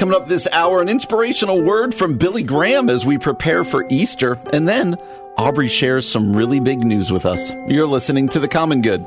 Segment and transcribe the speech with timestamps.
[0.00, 4.38] Coming up this hour, an inspirational word from Billy Graham as we prepare for Easter.
[4.50, 4.96] And then
[5.36, 7.52] Aubrey shares some really big news with us.
[7.68, 9.02] You're listening to The Common Good.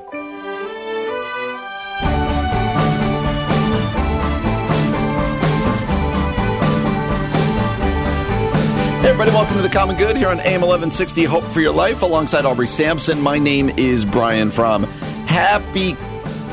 [9.03, 12.45] Everybody, welcome to the Common Good here on AM 1160 Hope for Your Life alongside
[12.45, 13.19] Aubrey Sampson.
[13.19, 14.83] My name is Brian From.
[15.25, 15.95] Happy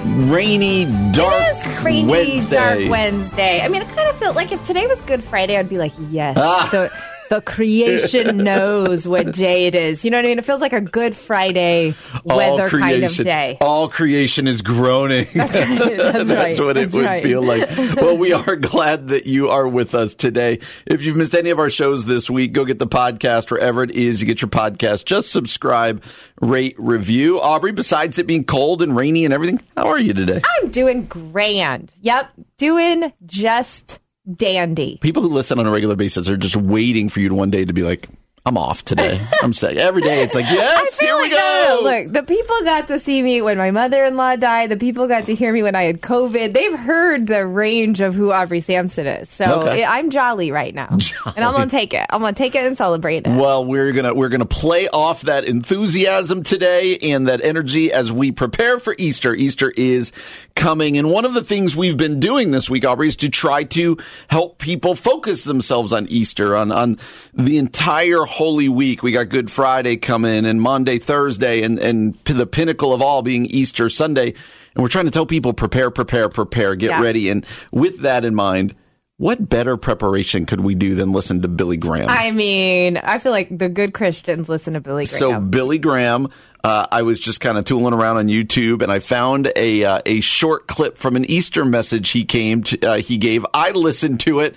[0.05, 2.57] rainy, dark it is rainy, Wednesday.
[2.57, 3.61] dark Wednesday.
[3.63, 5.93] I mean, I kind of feel like if today was Good Friday, I'd be like,
[6.11, 6.69] yes, Ah.
[6.71, 6.91] the
[7.31, 10.05] the creation knows what day it is.
[10.05, 10.39] You know what I mean?
[10.39, 13.57] It feels like a Good Friday weather kind of day.
[13.61, 15.29] All creation is groaning.
[15.35, 15.79] That's right.
[15.97, 16.61] That's, right.
[16.61, 17.71] what That's it would feel like.
[17.97, 20.59] Well, we are glad that you are with us today.
[20.87, 23.93] If you've missed any of our shows this week, go get the podcast wherever it
[23.93, 25.05] is you get your podcast.
[25.05, 26.03] Just subscribe,
[26.41, 27.41] rate, review.
[27.41, 30.43] Aubrey, besides it being cold and rainy and everything, how are you today?
[30.59, 31.93] I'm doing grand.
[32.01, 34.00] Yep, doing just
[34.37, 34.99] dandy.
[35.01, 37.65] People who listen on a regular basis are just waiting for you to one day
[37.65, 38.09] to be like,
[38.47, 39.21] I'm off today.
[39.43, 39.77] I'm sick.
[39.77, 41.81] Every day it's like, yes, here we like, uh, go.
[41.85, 44.71] no, Look, the people got to see me when my mother-in-law died.
[44.71, 46.55] The people got to hear me when I had COVID.
[46.55, 49.29] They've heard the range of who Aubrey Sampson is.
[49.29, 49.85] So Okay.
[49.85, 50.89] I- I'm jolly right now,
[51.37, 52.07] and I'm gonna take it.
[52.09, 53.31] I'm gonna take it and celebrate it.
[53.37, 58.33] Well, we're gonna we're gonna play off that enthusiasm today and that energy as we
[58.33, 59.35] prepare for Easter.
[59.35, 60.13] Easter is
[60.55, 63.65] coming, and one of the things we've been doing this week, Aubrey, is to try
[63.65, 66.97] to help people focus themselves on Easter, on on
[67.35, 69.03] the entire Holy Week.
[69.03, 73.45] We got Good Friday coming, and Monday, Thursday, and and the pinnacle of all being
[73.47, 74.35] Easter Sunday.
[74.75, 77.03] And we're trying to tell people prepare, prepare, prepare, get Yeah.
[77.03, 77.29] ready.
[77.29, 78.75] And with that in mind.
[79.17, 82.09] What better preparation could we do than listen to Billy Graham?
[82.09, 85.19] I mean, I feel like the good Christians listen to Billy Graham.
[85.19, 86.31] So Billy Graham,
[86.65, 90.01] uh, I was just kind of tooling around on YouTube, and I found a uh,
[90.07, 93.45] a short clip from an Easter message he came to, uh, he gave.
[93.53, 94.57] I listened to it,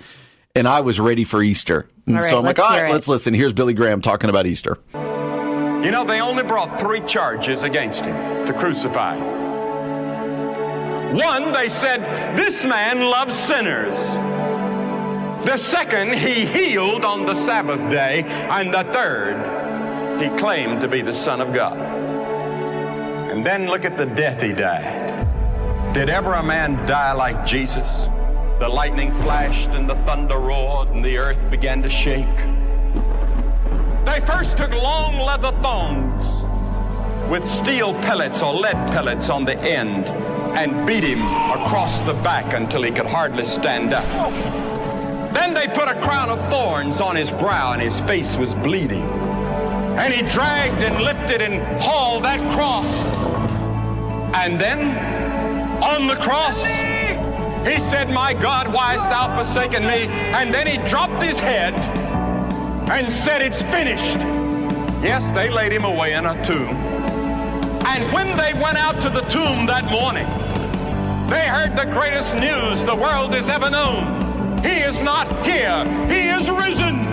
[0.56, 1.88] and I was ready for Easter.
[2.06, 3.34] And All right, so I'm like, let's all hear right, it." let's listen.
[3.34, 4.78] Here's Billy Graham talking about Easter.
[4.94, 9.18] You know, they only brought three charges against him to crucify.
[11.13, 13.97] One, they said, this man loves sinners.
[15.46, 18.24] The second, he healed on the Sabbath day.
[18.24, 21.78] And the third, he claimed to be the Son of God.
[21.80, 25.28] And then look at the death he died.
[25.94, 28.08] Did ever a man die like Jesus?
[28.59, 32.38] The lightning flashed and the thunder roared and the earth began to shake.
[34.06, 36.44] They first took long leather thongs
[37.30, 40.06] with steel pellets or lead pellets on the end
[40.56, 41.22] and beat him
[41.52, 44.03] across the back until he could hardly stand up.
[45.34, 49.03] Then they put a crown of thorns on his brow and his face was bleeding.
[49.97, 52.86] And he dragged and lifted and hauled that cross.
[54.36, 56.63] And then on the cross,
[57.66, 60.07] he said, My God, why hast thou forsaken me?
[60.34, 61.74] And then he dropped his head
[62.90, 64.18] and said, It's finished.
[65.01, 66.75] Yes, they laid him away in a tomb.
[67.85, 70.25] And when they went out to the tomb that morning,
[71.29, 74.22] they heard the greatest news the world has ever known.
[74.62, 77.07] He is not here, he is risen.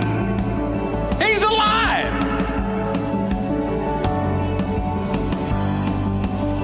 [1.21, 2.13] He's alive.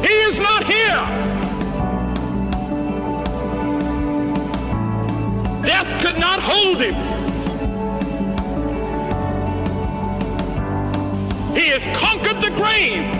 [0.04, 1.37] He is not here.
[5.88, 6.96] Death could not hold him.
[11.56, 13.14] He has conquered the grave.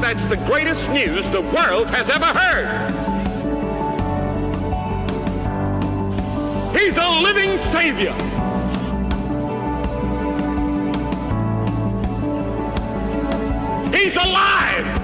[0.00, 2.90] That's the greatest news the world has ever heard.
[6.78, 8.14] He's a living Savior.
[13.96, 15.03] He's alive.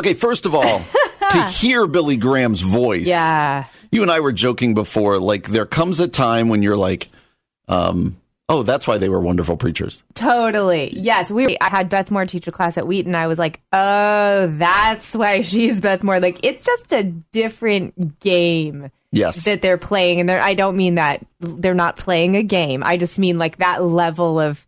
[0.00, 0.80] Okay, first of all,
[1.30, 3.06] to hear Billy Graham's voice.
[3.06, 3.66] yeah.
[3.92, 7.08] You and I were joking before, like there comes a time when you're like,
[7.68, 8.16] um,
[8.48, 10.02] oh, that's why they were wonderful preachers.
[10.14, 10.92] Totally.
[10.96, 11.56] Yes, we.
[11.60, 13.14] I had Beth Moore teach a class at Wheaton.
[13.14, 16.18] I was like, oh, that's why she's Beth Moore.
[16.20, 19.44] Like, it's just a different game Yes.
[19.44, 22.82] that they're playing, and they're, I don't mean that they're not playing a game.
[22.84, 24.64] I just mean like that level of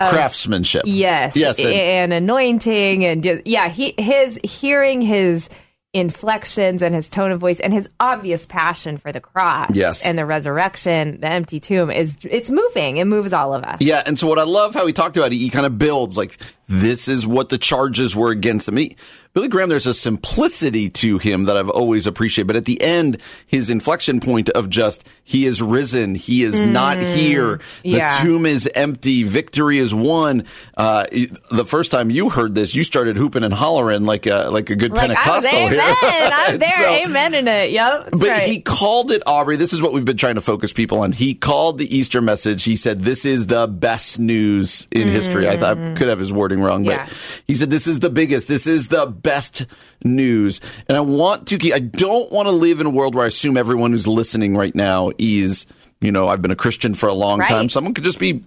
[0.00, 0.82] craftsmanship.
[0.86, 1.36] Yes.
[1.36, 1.58] Yes.
[1.58, 5.48] and- And, anointing and yeah, he his hearing his
[5.94, 10.04] inflections and his tone of voice and his obvious passion for the cross Yes.
[10.04, 12.98] and the resurrection, the empty tomb is it's moving.
[12.98, 13.78] It moves all of us.
[13.80, 16.18] Yeah, and so what I love how he talked about it, he kind of builds
[16.18, 18.76] like this is what the charges were against him.
[18.76, 18.96] He,
[19.36, 22.46] Billy Graham, there's a simplicity to him that I've always appreciated.
[22.46, 26.96] But at the end, his inflection point of just he is risen, he is not
[26.96, 28.22] here, the yeah.
[28.22, 30.46] tomb is empty, victory is won.
[30.74, 31.04] Uh,
[31.50, 34.74] the first time you heard this, you started hooping and hollering like a like a
[34.74, 35.72] good Like was Pentecostal amen.
[35.72, 36.30] here.
[36.32, 37.72] I'm there, So- amen in it.
[37.72, 38.08] Yep.
[38.12, 38.48] But right.
[38.48, 39.56] he called it Aubrey.
[39.56, 41.12] This is what we've been trying to focus people on.
[41.12, 42.64] He called the Easter message.
[42.64, 46.32] He said, "This is the best news in history." I, thought I could have his
[46.60, 47.08] wrong, but Yeah.
[47.46, 48.48] he said, "This is the biggest.
[48.48, 49.66] This is the best
[50.04, 51.74] news." And I want to keep.
[51.74, 54.74] I don't want to live in a world where I assume everyone who's listening right
[54.74, 55.66] now is,
[56.00, 57.48] you know, I've been a Christian for a long Right.
[57.48, 57.68] time.
[57.68, 58.42] Someone could just be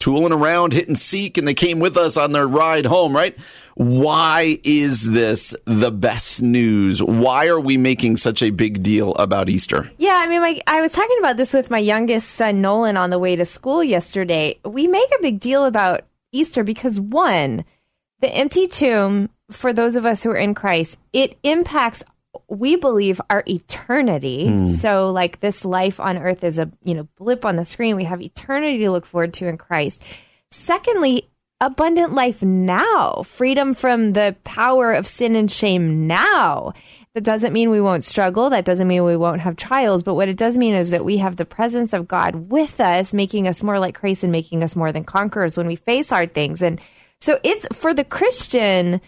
[0.00, 3.36] tooling around, hitting seek, and they came with us on their ride home, right?
[3.74, 7.02] Why is this the best news?
[7.02, 9.90] Why are we making such a big deal about Easter?
[9.98, 13.10] Yeah, I mean, my, I was talking about this with my youngest son, Nolan, on
[13.10, 14.58] the way to school yesterday.
[14.64, 16.02] We make a big deal about
[16.32, 17.64] Easter because, one,
[18.20, 22.04] the empty tomb, for those of us who are in Christ, it impacts,
[22.48, 24.48] we believe, our eternity.
[24.48, 24.72] Hmm.
[24.72, 27.96] So, like, this life on earth is a, you know, blip on the screen.
[27.96, 30.02] We have eternity to look forward to in Christ.
[30.50, 31.28] Secondly,
[31.60, 36.72] abundant life now, freedom from the power of sin and shame now.
[37.14, 38.50] That doesn't mean we won't struggle.
[38.50, 40.02] That doesn't mean we won't have trials.
[40.02, 43.12] But what it does mean is that we have the presence of God with us,
[43.12, 46.34] making us more like Christ and making us more than conquerors when we face hard
[46.34, 46.62] things.
[46.62, 46.80] And
[47.18, 49.00] so it's for the Christian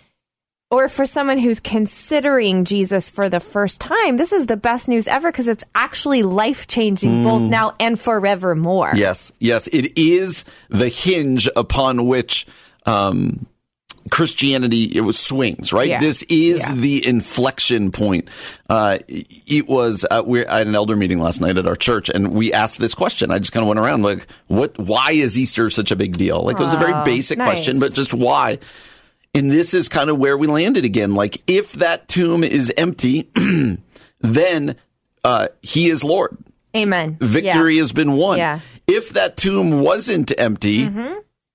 [0.70, 5.08] or for someone who's considering Jesus for the first time, this is the best news
[5.08, 8.92] ever because it's actually life changing both now and forevermore.
[8.94, 12.46] Yes, yes, it is the hinge upon which
[12.86, 13.46] um,
[14.10, 15.72] Christianity it was swings.
[15.72, 16.00] Right, Yeah.
[16.00, 16.74] this is Yeah.
[16.74, 18.28] the inflection point.
[18.68, 22.32] Uh, it was uh, we had an elder meeting last night at our church, and
[22.32, 23.30] we asked this question.
[23.30, 24.78] I just kind of went around like, "What?
[24.78, 27.48] Why is Easter such a big deal?" Like it was a very basic nice.
[27.48, 28.58] question, but just why.
[29.34, 31.14] And this is kind of where we landed again.
[31.14, 33.30] Like, if that tomb is empty,
[34.20, 34.74] then
[35.24, 36.36] uh, he is Lord.
[36.76, 37.16] Amen.
[37.20, 37.80] Victory Yeah.
[37.82, 38.60] has been won.
[38.86, 40.88] If that tomb wasn't empty,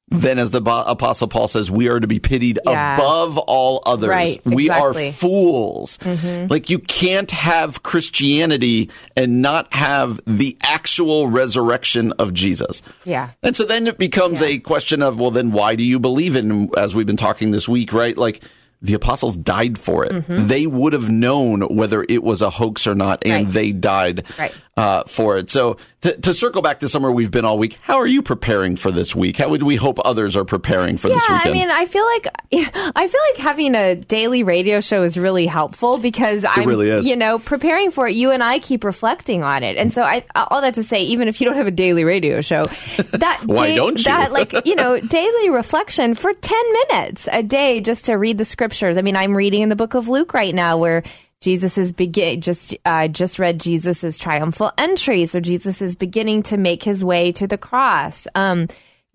[0.10, 2.96] then as the Apostle Paul says, we are to be pitied Yeah.
[2.96, 4.10] above all others.
[4.10, 5.10] Right, We exactly.
[5.10, 5.98] are fools.
[6.04, 12.82] Like, you can't have Christianity and not have the actual resurrection of Jesus.
[13.04, 13.30] Yeah.
[13.42, 16.70] And so then it becomes a question of, well, then why do you believe in,
[16.78, 18.16] as we've been talking this week, right?
[18.16, 18.44] Like,
[18.82, 20.12] the apostles died for it.
[20.12, 20.48] Mm-hmm.
[20.48, 23.54] They would have known whether it was a hoax or not, and Right.
[23.54, 24.54] they died Right.
[24.78, 25.50] Uh, for it.
[25.50, 28.76] So, to, to circle back to somewhere we've been all week, how are you preparing
[28.76, 29.38] for this week?
[29.38, 31.30] How would we hope others are preparing for this week?
[31.30, 31.56] Yeah, weekend?
[31.56, 32.28] I mean, I feel like
[32.96, 37.08] I feel like having a daily radio show is really helpful because I'm, really is.
[37.08, 38.16] you know, preparing for it.
[38.16, 41.28] You and I keep reflecting on it, and so I all that to say, even
[41.28, 42.64] if you don't have a daily radio show,
[43.14, 44.04] that Why day- don't you?
[44.04, 48.46] that like you know daily reflection for ten minutes a day just to read the
[48.46, 48.98] scriptures.
[48.98, 51.04] I mean, I'm reading in the book of Luke right now where.
[51.42, 55.26] Jesus is begin just I just read Jesus's triumphal entry.
[55.26, 58.28] So Jesus is beginning to make his way to the cross.
[58.36, 58.68] Um,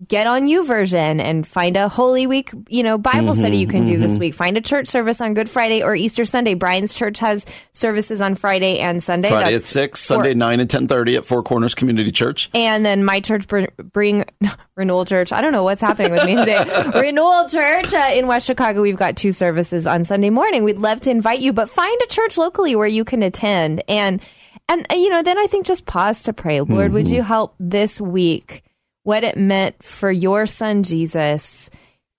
[0.06, 3.98] get on YouVersion and find a Holy Week, you know, Bible study you can do
[3.98, 4.34] this week.
[4.34, 6.54] Find a church service on Good Friday or Easter Sunday.
[6.54, 9.28] Brian's church has services on Friday and Sunday.
[9.28, 12.48] Friday at 6, four- Sunday 9 and 10.30 at Four Corners Community Church.
[12.54, 14.24] and then my church br- bring
[14.74, 15.32] Renewal Church.
[15.32, 16.64] I don't know what's happening with me today.
[16.94, 18.80] Renewal Church uh, in West Chicago.
[18.82, 20.64] We've got two services on Sunday morning.
[20.64, 23.82] We'd love to invite you, but find a church locally where you can attend.
[23.88, 24.22] And
[24.68, 26.60] and uh, you know, then I think just pause to pray.
[26.62, 28.62] Lord, would you help this week?
[29.02, 31.70] What it meant for your son Jesus.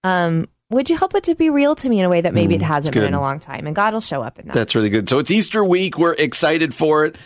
[0.03, 2.55] Um, would you help it to be real to me in a way that maybe
[2.55, 3.67] it hasn't been in a long time?
[3.67, 4.53] And God will show up in that.
[4.53, 5.09] That's really good.
[5.09, 5.97] So it's Easter week.
[5.97, 7.17] We're excited for it.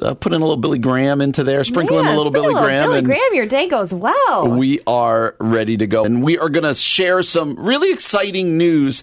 [0.00, 2.88] Uh, put in a little Billy Graham into there, sprinkle in a little Billy Graham.
[2.88, 4.48] Billy and Graham, your day goes well.
[4.48, 6.04] we are ready to go.
[6.04, 9.02] And we are going to share some really exciting news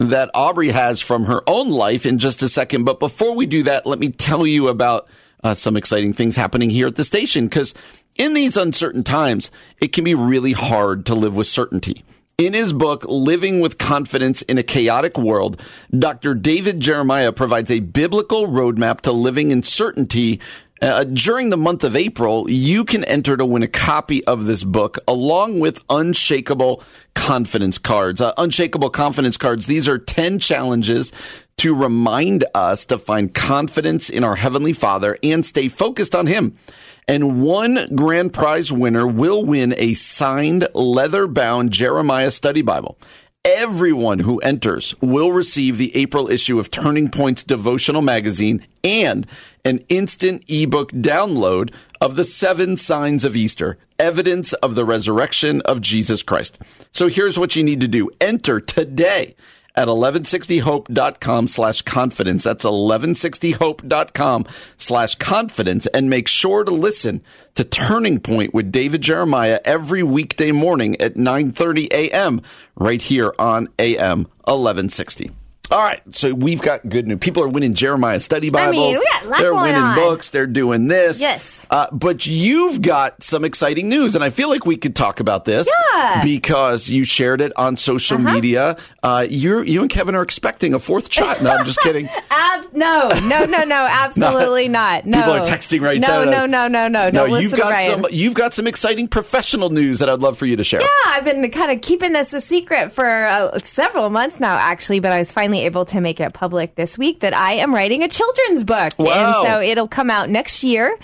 [0.00, 2.84] that Aubrey has from her own life in just a second.
[2.84, 5.08] But before we do that, let me tell you about
[5.42, 7.46] uh, some exciting things happening here at the station.
[7.46, 7.72] Because
[8.16, 12.04] in these uncertain times, it can be really hard to live with certainty.
[12.36, 15.60] In his book, Living with Confidence in a Chaotic World,
[15.96, 16.34] Dr.
[16.34, 20.40] David Jeremiah provides a biblical roadmap to living in certainty.
[20.82, 24.64] Uh, during the month of April, you can enter to win a copy of this
[24.64, 26.82] book along with unshakable
[27.14, 28.20] confidence cards.
[28.20, 31.12] Uh, unshakable confidence cards, these are 10 challenges
[31.58, 36.58] to remind us to find confidence in our Heavenly Father and stay focused on Him.
[37.06, 42.96] And one grand prize winner will win a signed leather bound Jeremiah study Bible.
[43.44, 49.26] Everyone who enters will receive the April issue of Turning Points devotional magazine and
[49.66, 51.70] an instant ebook download
[52.00, 56.58] of the seven signs of Easter, evidence of the resurrection of Jesus Christ.
[56.90, 58.10] So here's what you need to do.
[58.18, 59.36] Enter today
[59.74, 62.44] at 1160hope.com slash confidence.
[62.44, 67.22] That's 1160hope.com slash confidence and make sure to listen
[67.54, 72.40] to Turning Point with David Jeremiah every weekday morning at 930 a.m.
[72.76, 75.30] right here on AM 1160.
[75.74, 77.18] All right, so we've got good news.
[77.18, 78.68] People are winning Jeremiah study Bibles.
[78.68, 79.96] I mean, we got a lot They're going winning on.
[79.96, 80.30] books.
[80.30, 81.20] They're doing this.
[81.20, 81.66] Yes.
[81.68, 85.46] Uh, but you've got some exciting news, and I feel like we could talk about
[85.46, 85.66] this.
[85.66, 85.94] Yeah.
[85.94, 86.20] Uh-huh.
[86.22, 88.76] Because you shared it on social media.
[89.02, 91.42] Uh, you you and Kevin are expecting a fourth child.
[91.42, 92.08] No, I'm just kidding.
[92.30, 95.06] Ab- no, no, no, no, absolutely not.
[95.06, 95.18] No.
[95.18, 96.30] People are texting right no, now.
[96.30, 98.02] No, no, no, no, No, Don't you've got Ryan.
[98.02, 100.82] some you've got some exciting professional news that I'd love for you to share.
[100.82, 105.00] Yeah, I've been kind of keeping this a secret for uh, several months now, actually,
[105.00, 108.02] but I was finally able to make it public this week that I am writing
[108.02, 108.92] a children's book.
[108.98, 109.42] Wow.
[109.42, 110.96] And so it'll come out next year.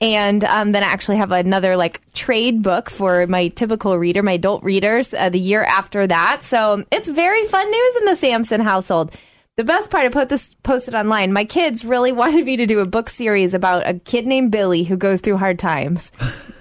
[0.00, 4.32] And um, then I actually have another like trade book for my typical reader, my
[4.32, 6.42] adult readers, uh, the year after that.
[6.42, 9.16] So it's very fun news in the Sampson household.
[9.56, 11.32] The best part, I put this posted online.
[11.32, 14.82] My kids really wanted me to do a book series about a kid named Billy
[14.82, 16.10] who goes through hard times,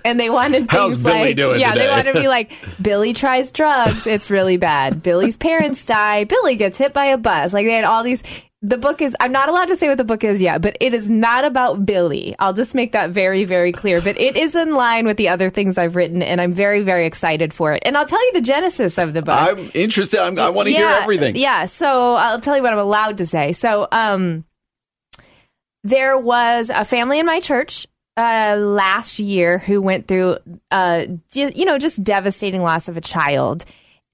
[0.05, 4.29] and they wanted things like, yeah, they wanted to be like, Billy tries drugs, it's
[4.29, 5.01] really bad.
[5.01, 6.25] Billy's parents die.
[6.25, 7.51] Billy gets hit by a bus.
[7.51, 8.21] Like they had all these.
[8.65, 9.15] The book is.
[9.19, 11.85] I'm not allowed to say what the book is yet, but it is not about
[11.85, 12.33] Billy.
[12.39, 13.99] I'll just make that very, very clear.
[13.99, 17.05] But it is in line with the other things I've written, and I'm very, very
[17.05, 17.83] excited for it.
[17.85, 19.35] And I'll tell you the genesis of the book.
[19.35, 20.21] I'm interested.
[20.21, 21.35] I'm, I want to hear everything.
[21.35, 23.51] Yeah, so I'll tell you what I'm allowed to say.
[23.51, 24.45] So, um,
[25.83, 30.37] there was a family in my church uh, last year who went through,
[30.71, 33.65] uh, you know, just devastating loss of a child.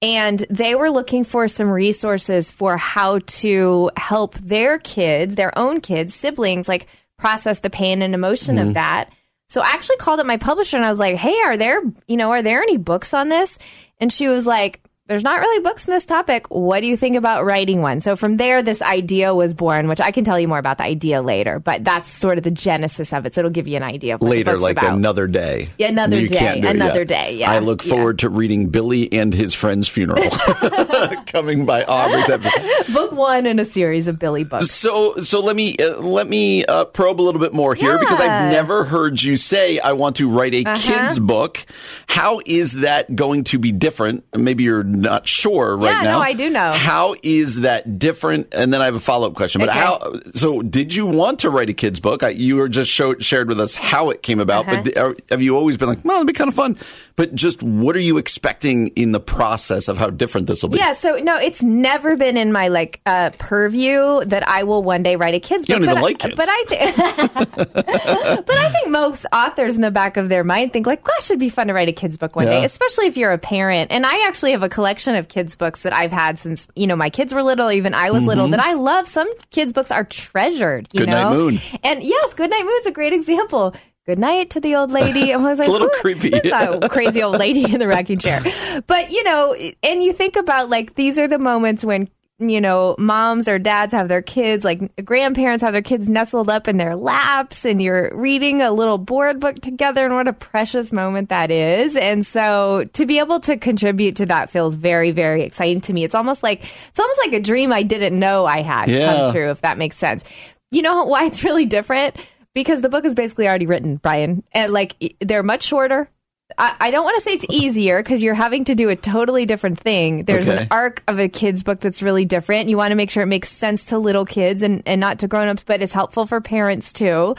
[0.02, 5.80] And they were looking for some resources for how to help their kids, their own
[5.80, 6.86] kids, siblings, like
[7.18, 8.72] process the pain and emotion of mm-hmm.
[8.74, 9.12] that.
[9.48, 12.16] So I actually called up my publisher and I was like, "Hey, are there, you
[12.16, 13.58] know, are there any books on this?"
[13.98, 16.46] And she was like, "There's not really books on this topic.
[16.48, 20.00] What do you think about writing one?" So from there this idea was born, which
[20.00, 23.12] I can tell you more about the idea later, but that's sort of the genesis
[23.12, 23.34] of it.
[23.34, 24.94] So it'll give you an idea of Later, like about.
[24.94, 25.68] another day.
[25.76, 27.90] Yeah, another You day, another day, yeah, I look yeah.
[27.92, 30.22] forward to reading Billy and his friend's funeral
[31.26, 32.92] coming by Aubrey's episode.
[32.94, 34.70] Book 1 in a series of Billy books.
[34.70, 38.20] So, so let me uh, let me uh, probe a little bit more here because
[38.20, 38.50] I've Uh-huh.
[38.50, 41.64] never heard you say I want to write a kids book.
[42.06, 44.24] How is that going to be different?
[44.34, 46.18] Maybe you're not sure right Yeah, now.
[46.18, 46.72] no, I do know.
[46.72, 48.48] How is that different?
[48.52, 49.60] And then I have a follow up question.
[49.60, 49.78] But Okay.
[49.78, 50.12] how?
[50.34, 52.22] So, did you want to write a kids book?
[52.22, 54.68] I, you were just showed, shared with us how it came about.
[54.68, 54.82] Uh-huh.
[54.84, 56.76] But uh, have you always been like, well, it'd be kind of fun?
[57.16, 60.78] But just what are you expecting in the process of how different this will be?
[60.78, 65.02] Yeah, so no, it's never been in my like uh, purview that I will one
[65.02, 65.84] day write a kids You book.
[65.84, 66.36] don't even but, like I, kids.
[66.36, 67.74] but I think,
[68.46, 71.38] but I think most authors in the back of their mind think like, "Gosh, it'd
[71.40, 72.60] be fun to write a kids book one Yeah.
[72.60, 73.90] day," especially if you're a parent.
[73.92, 76.96] And I actually have a collection of kids books that I've had since you know
[76.96, 78.48] my kids were little, even I was little.
[78.48, 79.06] That I love.
[79.08, 80.88] Some kids books are treasured.
[80.92, 81.10] You Mm-hmm.
[81.10, 81.36] Good Night know?
[81.36, 81.58] Moon.
[81.84, 83.74] And yes, Goodnight Moon is a great example.
[84.06, 85.32] Good night to the old lady.
[85.32, 88.42] I was like, a little "Who- creepy." that crazy old lady in the rocking chair.
[88.86, 92.08] But you know, and you think about like these are the moments when
[92.40, 96.66] you know moms or dads have their kids, like grandparents have their kids nestled up
[96.68, 100.90] in their laps, and you're reading a little board book together, and what a precious
[100.92, 101.96] moment that is.
[101.96, 106.02] And so to be able to contribute to that feels very, very exciting to me.
[106.04, 109.12] It's almost like it's almost like a dream I didn't know I had Yeah.
[109.12, 110.24] come true, if that makes sense.
[110.70, 112.16] You know why it's really different?
[112.54, 116.10] Because the book is basically already written, Brian, and like they're much shorter.
[116.58, 119.46] I, I don't want to say it's easier because you're having to do a totally
[119.46, 120.24] different thing.
[120.24, 120.62] There's Okay.
[120.62, 122.68] an arc of a kid's book that's really different.
[122.68, 125.28] You want to make sure it makes sense to little kids and, and not to
[125.28, 127.34] grown-ups, but is helpful for parents too.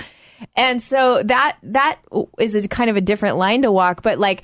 [0.55, 1.99] And so that that
[2.39, 4.01] is a kind of a different line to walk.
[4.01, 4.43] But like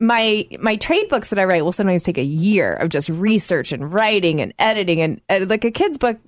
[0.00, 3.70] my my trade books that I write will sometimes take a year of just research
[3.72, 6.18] and writing and editing and, and like a kid's book.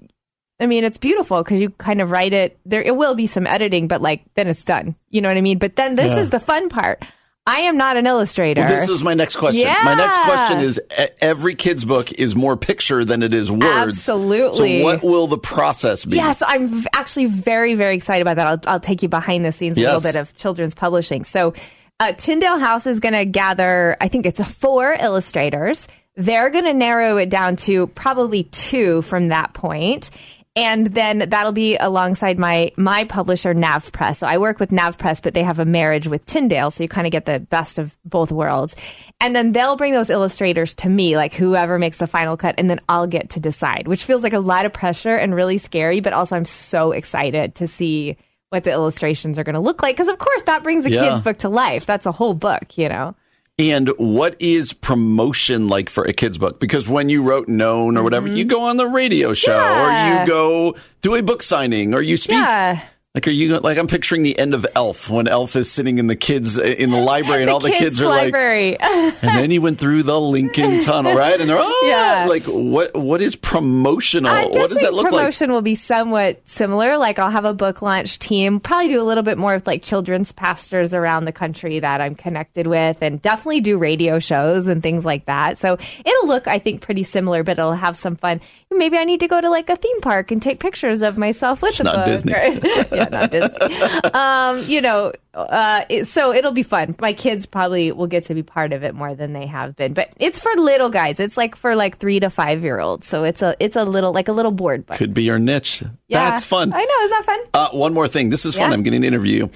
[0.60, 2.58] I mean, it's beautiful because you kind of write it.
[2.64, 4.96] There, it will be some editing, but like then it's done.
[5.10, 5.58] You know what I mean?
[5.58, 7.02] But then this is the fun part.
[7.48, 8.62] I am not an illustrator.
[8.62, 9.66] Well, this is my next question.
[9.84, 10.80] My next question is:
[11.20, 13.64] Every kid's book is more picture than it is words.
[13.64, 14.80] Absolutely.
[14.80, 16.16] So, what will the process be?
[16.16, 18.46] Yes, I'm actually very, very excited about that.
[18.46, 21.22] I'll, I'll take you behind the scenes a little bit of children's publishing.
[21.22, 21.54] So,
[21.98, 25.88] uh, Tyndale House is going to gather, I think it's a four illustrators.
[26.16, 30.10] They're going to narrow it down to probably two from that point.
[30.56, 34.16] And then that'll be alongside my my publisher NavPress.
[34.16, 37.06] So I work with NavPress, but they have a marriage with Tyndale, so you kind
[37.06, 38.74] of get the best of both worlds.
[39.20, 42.70] And then they'll bring those illustrators to me, like whoever makes the final cut, and
[42.70, 46.00] then I'll get to decide, which feels like a lot of pressure and really scary.
[46.00, 48.16] But also, I'm so excited to see
[48.48, 51.10] what the illustrations are going to look like because, of course, that brings a Yeah.
[51.10, 51.84] kid's book to life.
[51.84, 53.14] That's a whole book, you know.
[53.58, 56.60] And what is promotion like for a kid's book?
[56.60, 59.78] Because when you wrote Known or whatever, you go on the radio show Mm-hmm.
[59.94, 60.16] Yeah.
[60.18, 62.34] or you go do a book signing or you speak.
[62.36, 62.82] Yeah.
[63.16, 66.06] Like, are you like, I'm picturing the end of Elf when Elf is sitting in
[66.06, 68.72] the kids in the library and all the kids are library.
[68.72, 68.82] like,
[69.22, 71.40] and then he went through the Lincoln Tunnel, right?
[71.40, 72.26] And they're, oh, Yeah.
[72.28, 74.50] like, what, what is promotional?
[74.50, 75.12] What does that look like?
[75.14, 76.98] promotion will be somewhat similar.
[76.98, 79.82] Like I'll have a book launch team, probably do a little bit more with like
[79.82, 84.82] children's pastors around the country that I'm connected with, and definitely do radio shows and
[84.82, 85.56] things like that.
[85.56, 88.42] So it'll look, I think, pretty similar, but it'll have some fun.
[88.70, 91.62] Maybe I need to go to like a theme park and take pictures of myself
[91.62, 92.06] with the not book.
[92.06, 92.34] Disney.
[92.34, 92.36] or-
[92.94, 93.76] yeah, not Disney.
[94.12, 96.96] um, you know, uh, it, so it'll be fun.
[97.00, 99.92] My kids probably will get to be part of it more than they have been,
[99.92, 101.20] but it's for little guys.
[101.20, 103.06] It's like for like three to five year olds.
[103.06, 104.96] So it's a it's a little like a little board book.
[104.96, 105.82] Could be your niche.
[106.08, 106.30] Yeah.
[106.30, 106.72] That's fun.
[106.72, 107.04] I know.
[107.04, 107.40] Is that fun?
[107.52, 108.30] Uh, one more thing.
[108.30, 108.70] This is fun.
[108.70, 108.74] Yeah.
[108.74, 109.48] I'm getting an interview.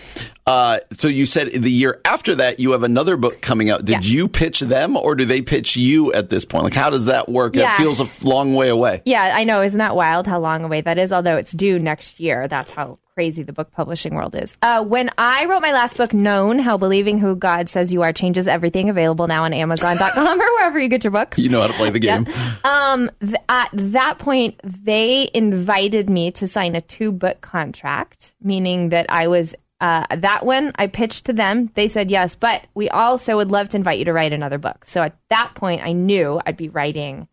[0.50, 3.84] Uh, so you said the year after that you have another book coming out.
[3.84, 4.14] Did Yeah.
[4.16, 6.64] you pitch them or do they pitch you at this point?
[6.64, 7.56] Like how does that work?
[7.56, 9.02] It feels a long way away.
[9.04, 9.62] Yeah, I know.
[9.62, 11.12] Isn't that wild how long away that is?
[11.12, 12.48] Although it's due next year.
[12.48, 14.56] That's how crazy the book publishing world is.
[14.62, 18.12] Uh, when I wrote my last book, Known How Believing Who God Says You Are
[18.12, 21.38] Changes Everything, available now on Amazon.com or wherever you get your books.
[21.38, 22.26] You know how to play the game.
[22.64, 28.88] Um, th- at that point, they invited me to sign a two book contract, meaning
[28.90, 29.54] that I was.
[29.80, 31.70] Uh, that one I pitched to them.
[31.74, 34.84] They said yes, but we also would love to invite you to write another book.
[34.84, 37.28] So at that point, I knew I'd be writing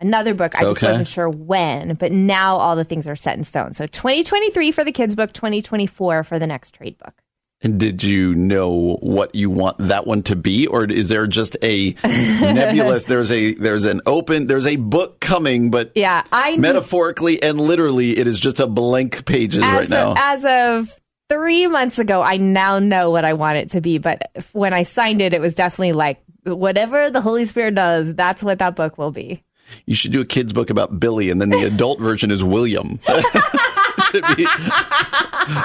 [0.00, 0.56] another book.
[0.56, 3.74] I just wasn't sure when, but now all the things are set in stone.
[3.74, 7.14] So 2023 for the kids' book, 2024 for the next trade book.
[7.62, 11.56] And did you know what you want that one to be, or is there just
[11.62, 13.06] a nebulous?
[13.06, 17.58] There's a there's an open there's a book coming, but Yeah, I knew- metaphorically and
[17.58, 20.12] literally, it is just a blank pages right now.
[20.16, 23.98] As of three months ago, I now know what I want it to be.
[23.98, 28.42] But when I signed it, it was definitely like whatever the Holy Spirit does, that's
[28.42, 29.42] what that book will be.
[29.86, 33.00] You should do a kids book about Billy, and then the adult version is William.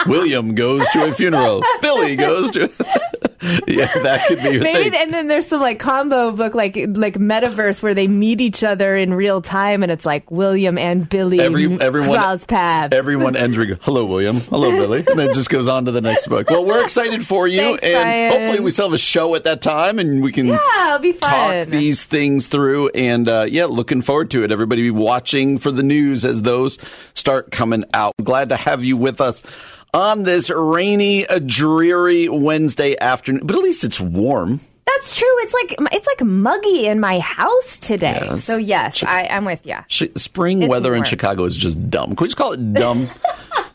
[0.08, 1.62] William goes to a funeral.
[1.82, 2.72] Billy goes to.
[3.68, 5.02] yeah, that could be Maybe, thing.
[5.02, 8.98] and then there's some like combo book, like like metaverse, where they meet each other
[8.98, 12.18] in real time, and it's like William and Billy Every- everyone-.
[12.94, 14.36] Everyone ends "Hello, William.
[14.36, 16.50] Hello, Billy," and then it just goes on to the next book.
[16.50, 18.32] Well, we're excited for you, Thanks, and Brian.
[18.32, 21.14] hopefully, we still have a show at that time, and we can yeah, it'll be
[21.14, 21.70] talk fun.
[21.70, 22.90] these things through.
[22.90, 24.52] And uh, yeah, looking forward to it.
[24.52, 26.78] Everybody be watching for the news as those
[27.14, 28.14] start coming out.
[28.22, 29.42] Glad to have you with us
[29.94, 33.46] on this rainy, dreary Wednesday afternoon.
[33.46, 34.60] But at least it's warm.
[34.86, 35.28] That's true.
[35.40, 38.20] It's like it's like muggy in my house today.
[38.22, 38.44] Yes.
[38.44, 39.78] So yes, I, I'm with you.
[39.88, 41.04] Sh- spring It's weather in.
[41.04, 42.16] Chicago is just dumb.
[42.16, 43.08] Can we just call it dumb?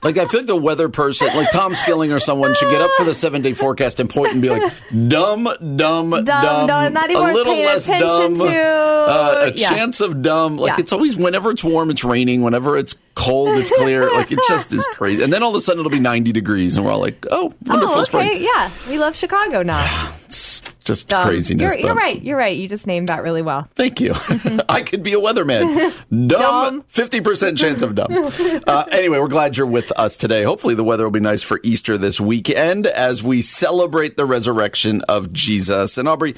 [0.04, 2.90] like I feel like the weather person, like Tom Skilling or someone, should get up
[2.96, 4.72] for the seven day forecast and point and be like,
[5.08, 9.52] "Dumb, dumb, dumb, Dumb, dumb, not even a little less attention dumb, to." uh, a
[9.52, 9.70] Yeah.
[9.70, 10.76] chance of dumb." Like Yeah.
[10.80, 12.42] it's always whenever it's warm, it's raining.
[12.42, 14.10] Whenever it's cold, it's clear.
[14.12, 15.22] like it just is crazy.
[15.22, 17.52] And then all of a sudden it'll be ninety degrees, and we're all like, "Oh,
[17.66, 18.04] wonderful Oh, okay.
[18.04, 20.12] spring!" Yeah, we love Chicago now.
[20.84, 21.74] Just Um, craziness.
[21.74, 22.22] You're, you're right.
[22.22, 22.56] You're right.
[22.56, 23.66] You just named that really well.
[23.74, 24.12] Thank you.
[24.68, 25.92] I could be a weatherman.
[26.10, 26.84] Dumb, Dumb.
[26.88, 28.08] fifty percent chance of dumb.
[28.66, 30.42] Uh, anyway, we're glad you're with us today.
[30.44, 35.02] Hopefully, the weather will be nice for Easter this weekend as we celebrate the resurrection
[35.08, 35.98] of Jesus.
[35.98, 36.34] And Aubrey,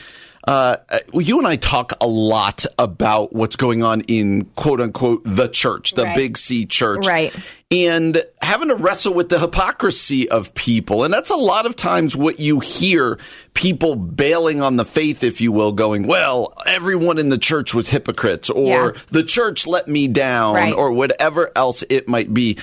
[0.46, 0.76] uh,
[1.12, 5.92] you and I talk a lot about what's going on in quote unquote the church,
[5.94, 6.14] the Right.
[6.16, 7.35] big C church, Right.
[7.70, 11.02] and having to wrestle with the hypocrisy of people.
[11.02, 13.18] And that's a lot of times what you hear
[13.54, 17.88] people bailing on the faith, if you will, going, well, everyone in the church was
[17.88, 19.00] hypocrites, or Yeah.
[19.11, 20.72] the church let me down, Right.
[20.72, 22.56] or whatever else it might be.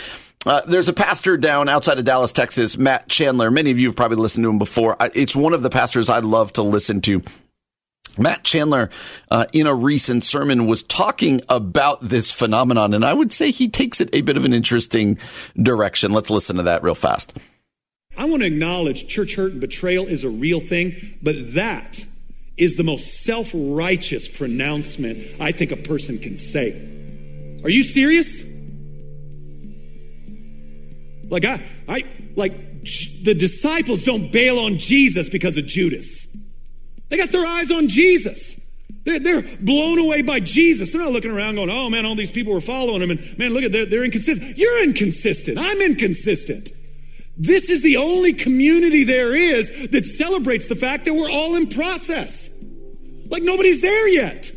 [0.46, 3.50] Uh, there's a pastor down outside of Dallas, Texas, Matt Chandler.
[3.50, 4.96] Many of you have probably listened to him before.
[5.02, 7.22] I- It's one of the pastors I love to listen to.
[8.18, 8.90] Matt Chandler,
[9.32, 13.68] uh, in a recent sermon, was talking about this phenomenon, and I would say he
[13.68, 15.18] takes it a bit of an interesting
[15.58, 16.12] direction.
[16.12, 17.34] Let's listen to that real fast.
[18.16, 22.06] I want to acknowledge church hurt and betrayal is a real thing, but that
[22.58, 26.72] is the most self righteous pronouncement I think a person can say.
[27.64, 28.44] Are you serious?
[31.30, 32.04] Like, I, I,
[32.36, 32.84] like,
[33.24, 36.23] the disciples don't bail on Jesus because of Judas.
[37.10, 38.56] They got their eyes on Jesus.
[39.06, 40.92] They're, blown away by Jesus.
[40.92, 43.12] They're not looking around going, oh man, all these people were following him.
[43.12, 44.58] And man, look at they're, they're inconsistent.
[44.58, 45.58] You're inconsistent.
[45.58, 46.70] I'm inconsistent.
[47.36, 51.68] This is the only community there is that celebrates the fact that we're all in
[51.68, 52.50] process.
[53.28, 54.52] Like nobody's there yet.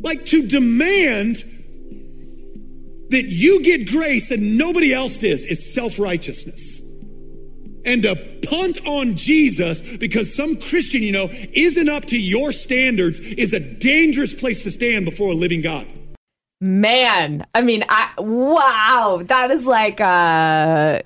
[0.00, 1.44] Like to demand
[3.10, 6.80] that you get grace and nobody else does is self righteousness.
[7.84, 8.14] And to
[8.48, 13.60] punt on Jesus because some Christian, you know, isn't up to your standards is a
[13.60, 15.86] dangerous place to stand before a living God.
[16.60, 21.02] Man, I mean, I wow, that is like a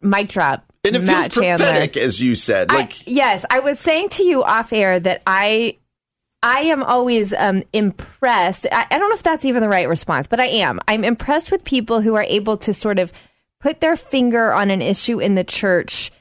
[0.00, 0.64] mic drop.
[0.84, 1.66] And it Matt feels Chandler.
[1.66, 2.70] prophetic, as you said.
[2.70, 5.76] I- Like, yes, I was saying to you off air that I
[6.42, 8.66] I am always um, impressed.
[8.70, 10.80] I, I don't know if that's even the right response, but I am.
[10.86, 13.12] I'm impressed with people who are able to sort of
[13.66, 16.12] put their finger on an issue in the church,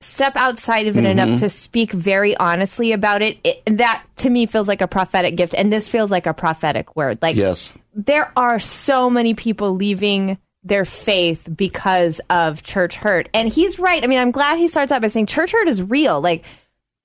[0.00, 1.18] step outside of it Mm-hmm.
[1.18, 3.36] enough to speak very honestly about it.
[3.44, 3.62] it.
[3.66, 7.18] That to me feels like a prophetic gift, and this feels like a prophetic word.
[7.20, 7.70] Like yes.
[7.94, 13.28] there are so many people leaving their faith because of church hurt.
[13.34, 14.02] And he's right.
[14.02, 16.22] I mean, I'm glad he starts out by saying church hurt is real.
[16.22, 16.46] Like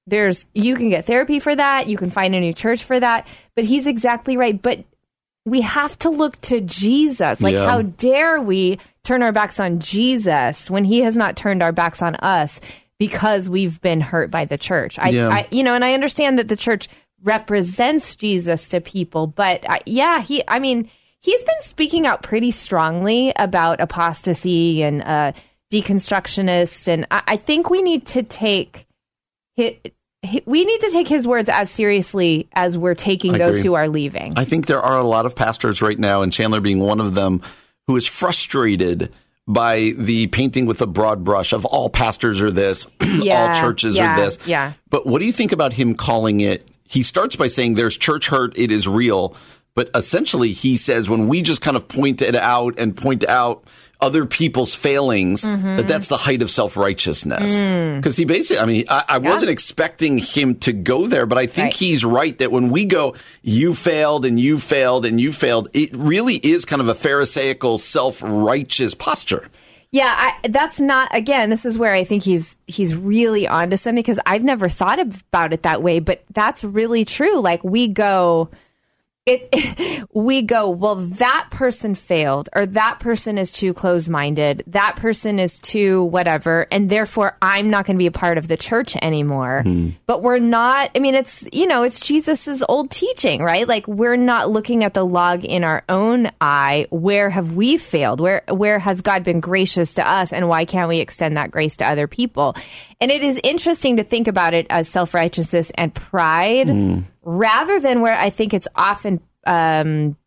[0.08, 3.27] there's you can get therapy for that, you can find a new church for that,
[3.58, 4.60] but he's exactly right.
[4.60, 4.86] But
[5.45, 7.41] we have to look to Jesus.
[7.41, 7.69] Like Yeah.
[7.69, 12.01] how dare we turn our backs on Jesus when he has not turned our backs
[12.01, 12.62] on us
[12.99, 14.99] because we've been hurt by the church.
[14.99, 15.30] I, Yeah.
[15.30, 16.88] I you know, and I understand that the church
[17.23, 22.51] represents Jesus to people, but I, yeah, he I mean, he's been speaking out pretty
[22.51, 25.32] strongly about apostasy and uh,
[25.71, 28.86] deconstructionists, and I, I think we need to take
[29.58, 29.80] hi
[30.45, 33.63] we need to take his words as seriously as we're taking I those agree.
[33.63, 34.34] who are leaving.
[34.38, 37.15] I think there are a lot of pastors right now, and Chandler being one of
[37.15, 37.41] them,
[37.88, 39.12] who is frustrated
[39.47, 44.13] by the painting with a broad brush of all pastors are this, all churches yeah,
[44.13, 44.38] are this.
[44.45, 44.73] yeah.
[44.89, 46.67] But what do you think about him calling it?
[46.84, 49.36] He starts by saying there's church hurt, it is real.
[49.73, 53.63] But essentially, he says when we just kind of point it out and point out
[54.02, 55.78] other people's failings, Mm-hmm.
[55.78, 57.52] that that's the height of self righteousness.
[57.52, 57.98] Mm.
[57.98, 61.46] Because he basically, I mean, I, I wasn't expecting him to go there, but I
[61.48, 61.74] think Right.
[61.74, 65.96] he's right that when we go, you failed and you failed and you failed, it
[65.96, 69.48] really is kind of a Pharisaical, self righteous posture.
[69.94, 71.14] Yeah, I, that's not.
[71.16, 75.00] Again, this is where I think he's he's really onto something because I've never thought
[75.00, 77.42] about it that way, but that's really true.
[77.42, 78.50] Like we go,
[79.32, 80.70] it we go.
[80.70, 84.63] Well, that person failed, or that person is too close minded.
[84.67, 88.48] That person is too whatever, and therefore I'm not going to be a part of
[88.48, 89.62] the church anymore.
[89.63, 89.89] Hmm.
[90.06, 90.91] But we're not.
[90.96, 93.67] I mean, it's you know, it's Jesus's old teaching, right?
[93.67, 96.88] Like we're not looking at the log in our own eye.
[96.89, 98.20] Where have we failed?
[98.20, 101.78] Where where has God been gracious to us, and why can't we extend that grace
[101.78, 102.56] to other people?
[103.00, 107.00] And it is interesting to think about it as self righteousness and pride, hmm.
[107.23, 109.21] Rather than where I think it's often.
[109.45, 110.17] Um,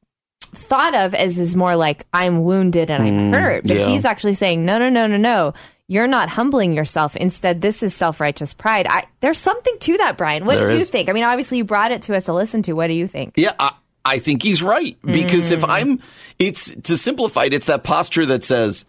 [0.54, 3.64] thought of as is more like I'm wounded and I'm hurt.
[3.66, 3.86] But yeah.
[3.88, 5.54] he's actually saying, no, no, no, no, no.
[5.86, 7.14] You're not humbling yourself.
[7.16, 8.86] Instead, this is self righteous pride.
[8.88, 10.46] I, there's something to that, Brian.
[10.46, 10.88] What There do you is.
[10.88, 11.10] think?
[11.10, 12.72] I mean, obviously, you brought it to us to listen to.
[12.72, 13.34] What do you think?
[13.36, 13.72] Yeah, I,
[14.04, 16.00] I think he's right because if I'm,
[16.38, 18.86] it's to simplify it, it's that posture that says,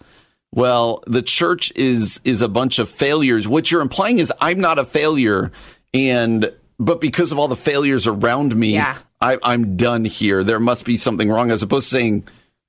[0.52, 3.46] well, the church is is a bunch of failures.
[3.46, 5.52] What you're implying is I'm not a failure,
[5.94, 8.98] and but because of all the failures around me, Yeah.
[9.22, 10.44] I, I'm done here.
[10.44, 12.28] There must be something wrong, as opposed to saying.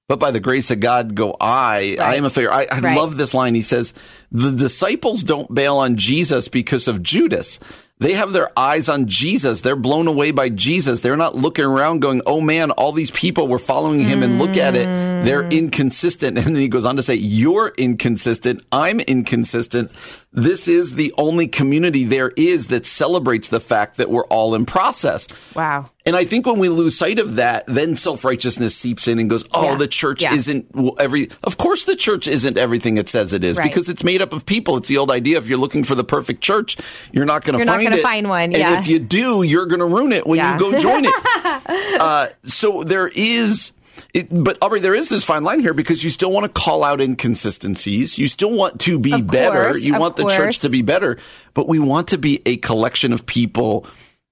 [0.09, 1.97] But by the grace of God, go I.
[2.01, 2.53] I am a failure.
[2.53, 2.97] I, I Right.
[2.97, 3.57] love this line.
[3.57, 3.93] He says,
[4.31, 7.59] The disciples don't bail on Jesus because of Judas.
[7.99, 9.63] They have their eyes on Jesus.
[9.63, 11.01] They're blown away by Jesus.
[11.01, 14.59] They're not looking around going, oh man, all these people were following him and look
[14.59, 14.85] at it.
[15.25, 15.51] They're mm.
[15.51, 16.37] inconsistent.
[16.47, 18.63] And then he goes on to say, you're inconsistent.
[18.71, 19.91] I'm inconsistent.
[20.39, 24.67] This is the only community there is that celebrates the fact that we're all in
[24.67, 25.27] process.
[25.55, 25.91] Wow.
[26.05, 29.29] And I think when we lose sight of that, then self righteousness seeps in and
[29.31, 29.75] goes, "Oh, Yeah.
[29.77, 30.35] the church Yeah.
[30.35, 30.67] isn't
[31.01, 33.69] every." Of course, the church isn't everything it says it is Right.
[33.69, 34.77] because it's made up of people.
[34.77, 36.77] It's the old idea: if you're looking for the perfect church,
[37.13, 38.03] you're not going to You're not find it.
[38.03, 38.79] find one, And yeah.
[38.79, 41.15] if you do, you're going to ruin it when you go join it.
[42.01, 43.73] uh, so there is.
[44.15, 46.85] It, but Aubrey, there is this fine line here because you still want to call
[46.85, 48.19] out inconsistencies.
[48.19, 49.77] You still want to be Of better.
[49.77, 51.19] You want the church to be better,
[51.55, 53.87] but we want to be a collection of people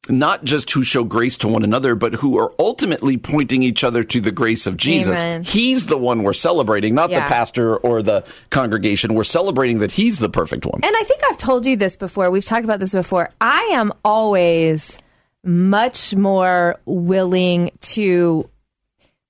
[0.09, 4.05] not just who show grace to one another, but who are ultimately pointing each other
[4.05, 5.19] to the grace of Jesus.
[5.19, 5.45] Amen.
[5.45, 7.21] He's the one we're celebrating, not Yeah.
[7.21, 9.15] the pastor or the congregation.
[9.15, 10.81] We're celebrating that he's the perfect one.
[10.83, 12.31] And I think I've told you this before.
[12.31, 13.31] We've talked about this before.
[13.41, 14.99] I am always
[15.43, 18.49] much more willing to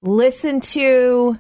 [0.05, 1.39] listen to,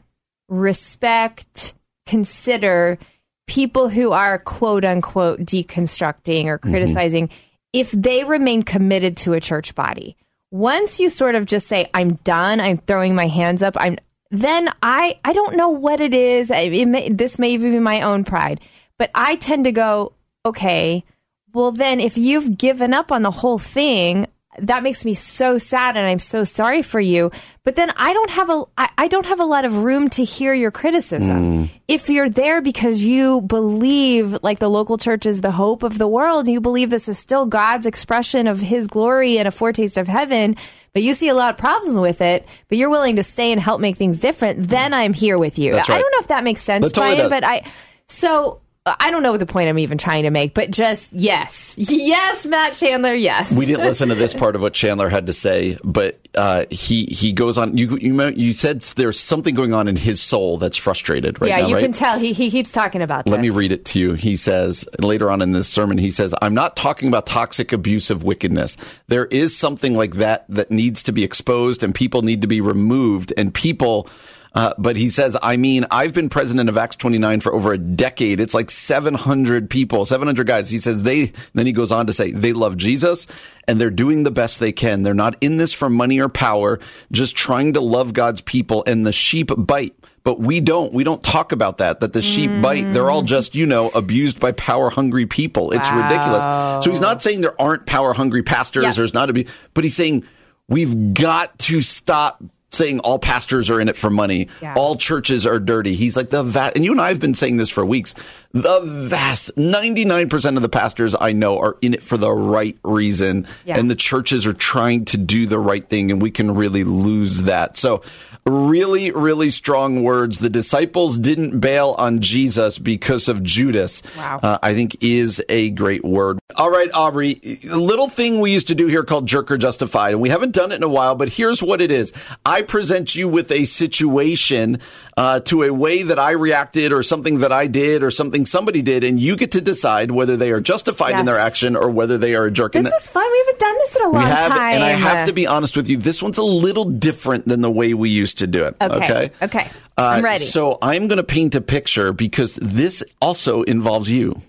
[0.48, 1.74] respect,
[2.06, 2.98] consider
[3.46, 6.70] people who are quote unquote deconstructing or mm-hmm.
[6.70, 7.30] criticizing
[7.72, 10.16] if they remain committed to a church body.
[10.50, 13.98] once you sort of just say, I'm done, I'm throwing my hands up, I'm
[14.30, 16.50] then I I don't know what it is.
[16.50, 18.60] It may, this may even be my own pride,
[18.96, 20.12] but I tend to go,
[20.46, 21.04] okay,
[21.52, 24.28] well then if you've given up on the whole thing,
[24.60, 27.30] that makes me so sad and I'm so sorry for you.
[27.64, 30.24] But then I don't have a I, I don't have a lot of room to
[30.24, 31.66] hear your criticism.
[31.66, 31.74] Hmm.
[31.88, 36.08] If you're there because you believe like the local church is the hope of the
[36.08, 40.06] world, you believe this is still God's expression of his glory and a foretaste of
[40.08, 40.56] heaven,
[40.92, 43.60] but you see a lot of problems with it, but you're willing to stay and
[43.60, 45.72] help make things different, then I'm here with you.
[45.72, 47.40] That's I don't know if that makes sense, That totally Brian, does.
[47.40, 47.70] but I
[48.08, 51.74] so I don't know what the point I'm even trying to make, but just yes.
[51.78, 53.50] Yes, Matt Chandler, yes.
[53.50, 57.06] We didn't listen to this part of what Chandler had to say, but uh, he
[57.06, 57.78] he goes on.
[57.78, 61.60] You you you said there's something going on in his soul that's frustrated right yeah,
[61.60, 61.82] now, you right?
[61.82, 63.30] can tell he, he keeps talking about that.
[63.30, 64.12] Let me read it to you.
[64.12, 68.22] He says later on in this sermon, he says, I'm not talking about toxic, abusive
[68.22, 68.76] wickedness.
[69.08, 72.60] There is something like that that needs to be exposed and people need to be
[72.60, 74.10] removed and people.
[74.54, 77.78] Uh, but he says, I mean, I've been president of Acts 29 for over a
[77.78, 78.38] decade.
[78.38, 80.70] It's like 700 people, 700 guys.
[80.70, 83.26] He says they, then he goes on to say, they love Jesus
[83.66, 85.02] and they're doing the best they can.
[85.02, 86.78] They're not in this for money or power,
[87.10, 89.96] just trying to love God's people and the sheep bite.
[90.22, 90.94] But we don't.
[90.94, 92.94] We don't talk about that, that the sheep bite.
[92.94, 95.72] They're all just, you know, abused by power hungry people.
[95.72, 96.44] It's ridiculous.
[96.82, 98.84] So he's not saying there aren't power hungry pastors.
[98.84, 98.92] Yeah.
[98.92, 100.24] There's not a be, but he's saying
[100.66, 102.42] we've got to stop
[102.74, 104.48] saying all pastors are in it for money.
[104.60, 104.74] Yeah.
[104.74, 105.94] All churches are dirty.
[105.94, 108.14] He's like the vast, and you and I have been saying this for weeks.
[108.52, 113.48] The vast 99% of the pastors I know are in it for the right reason.
[113.64, 113.78] Yeah.
[113.78, 117.42] And the churches are trying to do the right thing and we can really lose
[117.42, 117.76] that.
[117.76, 118.02] So
[118.46, 120.38] really, really strong words.
[120.38, 124.02] The disciples didn't bail on Jesus because of Judas.
[124.16, 124.40] Wow.
[124.42, 126.38] Uh, I think is a great word.
[126.56, 130.12] All right, Aubrey, a little thing we used to do here called Jerk or Justified,
[130.12, 132.12] and we haven't done it in a while, but here's what it is.
[132.44, 134.80] I present you with a situation
[135.16, 138.82] uh, to a way that I reacted or something that I did or something somebody
[138.82, 142.18] did, and you get to decide whether they are justified in their action or whether
[142.18, 142.72] they are a jerk.
[142.72, 143.24] This And- is fun.
[143.30, 144.74] We haven't done this in a long have, time.
[144.74, 145.96] and I have to be honest with you.
[145.96, 148.74] This one's a little different than the way we used to do it.
[148.80, 148.96] Okay.
[148.96, 149.30] Okay.
[149.42, 149.68] Okay.
[149.96, 150.44] Uh, I'm ready.
[150.44, 154.42] So I'm going to paint a picture because this also involves you.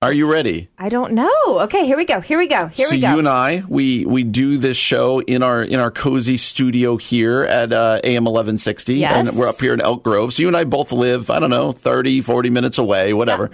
[0.00, 0.68] Are you ready?
[0.78, 1.30] I don't know.
[1.62, 2.20] Okay, here we go.
[2.20, 2.68] Here we go.
[2.68, 3.08] Here so we go.
[3.08, 6.96] So you and I, we we do this show in our in our cozy studio
[6.96, 9.28] here at uh, AM 1160, Yes.
[9.28, 10.32] and we're up here in Elk Grove.
[10.32, 13.50] So you and I both live, I don't know, 30, 40 minutes away, whatever.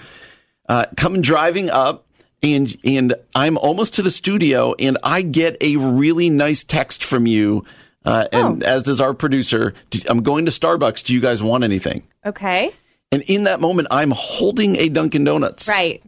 [0.68, 2.06] Uh, come driving up,
[2.42, 7.26] and and I'm almost to the studio, and I get a really nice text from
[7.26, 7.64] you.
[8.04, 8.66] Uh, and Oh.
[8.66, 9.72] as does our producer,
[10.10, 11.04] I'm going to Starbucks.
[11.04, 12.02] Do you guys want anything?
[12.26, 12.70] okay.
[13.12, 16.02] And in that moment, I'm holding a Dunkin' Donuts Right.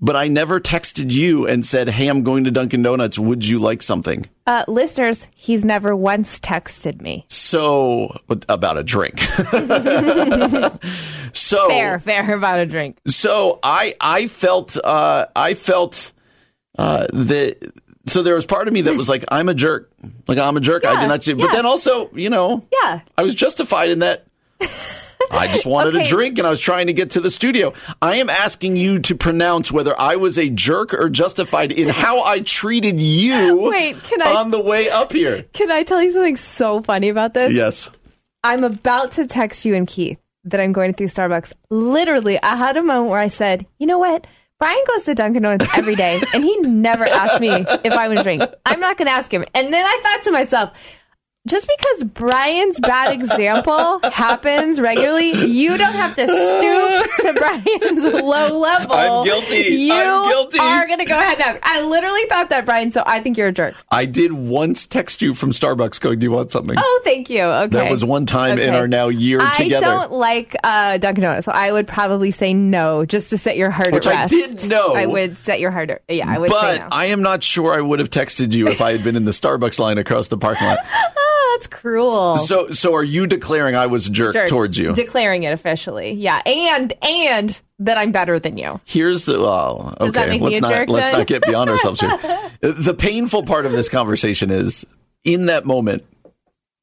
[0.00, 3.18] But I never texted you and said, "Hey, I'm going to Dunkin' Donuts.
[3.18, 7.24] Would you like something?" Uh, listeners, he's never once texted me.
[7.28, 8.16] So
[8.48, 9.20] about a drink.
[11.32, 12.98] so Fair, fair about a drink.
[13.06, 16.12] So I I felt uh, I felt
[16.78, 17.72] uh, that.
[18.06, 19.92] So there was part of me that was like, I'm a jerk.
[20.26, 20.84] Like I'm a jerk.
[20.84, 21.34] I did not see.
[21.34, 21.52] But yeah.
[21.52, 23.02] then also, you know, Yeah.
[23.16, 24.26] I was justified in that.
[25.32, 27.72] I just wanted a drink and I was trying to get to the studio.
[28.02, 32.24] I am asking you to pronounce whether I was a jerk or justified in how
[32.24, 35.44] I treated you Wait, can I- on the way up here.
[35.52, 37.54] Can I tell you something so funny about this?
[37.54, 37.88] Yes.
[38.42, 41.52] I'm about to text you and Keith that I'm going through Starbucks.
[41.70, 44.26] Literally, I had a moment where I said, you know what?
[44.58, 48.22] Brian goes to Dunkin' Donuts every day, and he never asked me if I would
[48.22, 48.42] drink.
[48.66, 49.44] I'm not going to ask him.
[49.54, 50.99] And then I thought to myself,
[51.48, 58.58] just because Brian's bad example happens regularly, you don't have to stoop to Brian's low
[58.60, 58.92] level.
[58.94, 59.56] I'm guilty.
[59.74, 60.58] You I'm guilty.
[60.58, 61.60] are going to go ahead and ask.
[61.62, 63.74] I literally thought that, Brian, so I think you're a jerk.
[63.90, 66.76] I did once text you from Starbucks going, Do you want something?
[66.78, 67.42] Oh, thank you.
[67.42, 67.68] Okay.
[67.68, 69.86] That was one time in our now year I together.
[69.86, 73.56] I don't like uh, Dunkin' Donuts, so I would probably say no, just to set
[73.56, 74.58] your heart Which at I rest.
[74.58, 74.94] did know.
[74.94, 75.90] I would set your heart.
[75.90, 76.88] At, yeah, I would say but no.
[76.92, 79.30] I am not sure I would have texted you if I had been in the
[79.30, 80.78] Starbucks line across the parking lot.
[81.50, 82.36] oh, that's cruel.
[82.36, 84.48] So, so are you declaring I was a jerk, Jerk.
[84.48, 84.94] towards you?
[84.94, 86.12] declaring it officially.
[86.12, 88.80] Yeah, and and that I'm better than you.
[88.84, 90.04] Here's the oh, okay.
[90.06, 91.18] Does that make let's not jerk let's then?
[91.18, 92.18] not get beyond ourselves here.
[92.60, 94.86] The painful part of this conversation is
[95.24, 96.04] in that moment,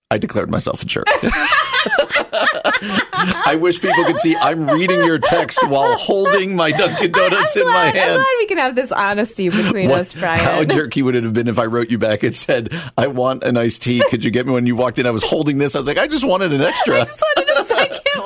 [0.09, 1.07] I declared myself a jerk.
[3.13, 7.65] I wish people could see I'm reading your text while holding my Dunkin' Donuts in
[7.67, 7.97] my hand.
[7.99, 10.43] I'm glad we can have this honesty between What- us, Brian.
[10.43, 13.43] How jerky would it have been if I wrote you back and said, I want
[13.43, 14.03] an iced tea.
[14.09, 15.05] Could you get me when you walked in?
[15.05, 15.75] I was holding this.
[15.75, 17.01] I was like, I just wanted an extra.
[17.01, 17.46] I just wanted.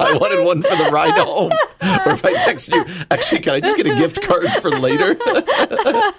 [0.02, 1.52] I wanted one for the ride home.
[1.52, 5.16] or if I text you, actually, can I just get a gift card for later?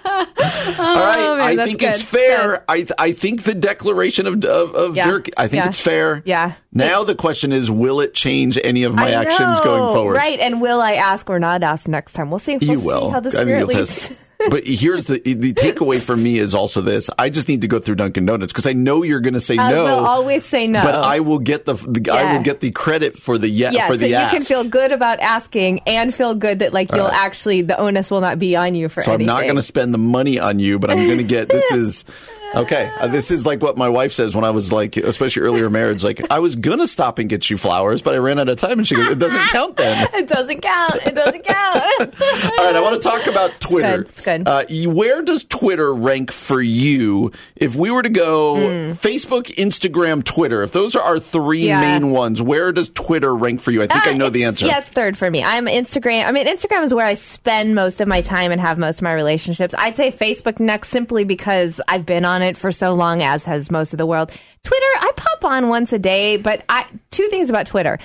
[0.05, 1.89] All right, Oh, man, I think good.
[1.89, 2.63] it's fair.
[2.69, 5.05] I th- I think the declaration of of, of Yeah.
[5.07, 5.29] jerk.
[5.37, 5.67] I think Yeah.
[5.69, 6.21] it's fair.
[6.25, 6.53] Yeah.
[6.71, 10.13] Now the question is, will it change any of my I actions know, going forward?
[10.15, 10.39] Right.
[10.39, 12.29] And will I ask or not ask next time?
[12.29, 12.57] We'll see.
[12.57, 13.09] We'll You see will.
[13.11, 14.19] how the spirit leads.
[14.49, 17.79] but here's the the takeaway for me is also this: I just need to go
[17.79, 19.83] through Dunkin' Donuts because I know you're going to say I no.
[19.83, 20.83] will always say no.
[20.83, 23.87] But I will get the, the I will get the credit for the yeah, yeah,
[23.87, 24.33] for so the you ask.
[24.33, 28.11] can feel good about asking and feel good that like you'll uh, actually the onus
[28.11, 29.29] will not be on you for so anything.
[29.29, 31.71] I'm not going to spend the money on you, but I'm going to get this
[31.71, 32.05] is
[32.55, 32.91] okay.
[32.99, 36.03] Uh, this is like what my wife says when I was like, especially earlier marriage.
[36.03, 38.57] Like I was going to stop and get you flowers, but I ran out of
[38.59, 40.95] time, and she goes, "It doesn't count then." It doesn't count.
[41.05, 41.83] It doesn't count.
[42.21, 43.97] All right, I want to talk about Twitter.
[43.99, 44.07] good.
[44.07, 44.47] It's good.
[44.47, 47.31] Uh, where does Twitter rank for you?
[47.55, 48.55] If we were to go
[48.95, 51.63] Facebook, Instagram, Twitter, if those are our three.
[51.63, 51.81] Yeah.
[51.81, 53.81] main ones, where does Twitter rank for you?
[53.81, 54.65] I think I Uh, know the it's- answer.
[54.67, 55.41] Yeah, it's third for me.
[55.43, 56.25] I'm Instagram.
[56.25, 59.03] I mean, Instagram is where I spend most of my time and have most of
[59.03, 59.73] my relationships.
[59.77, 63.71] I'd say Facebook next simply because I've been on it for so long, as has
[63.71, 64.31] most of the world.
[64.63, 67.97] Twitter, I pop on once a day, but I two things about Twitter.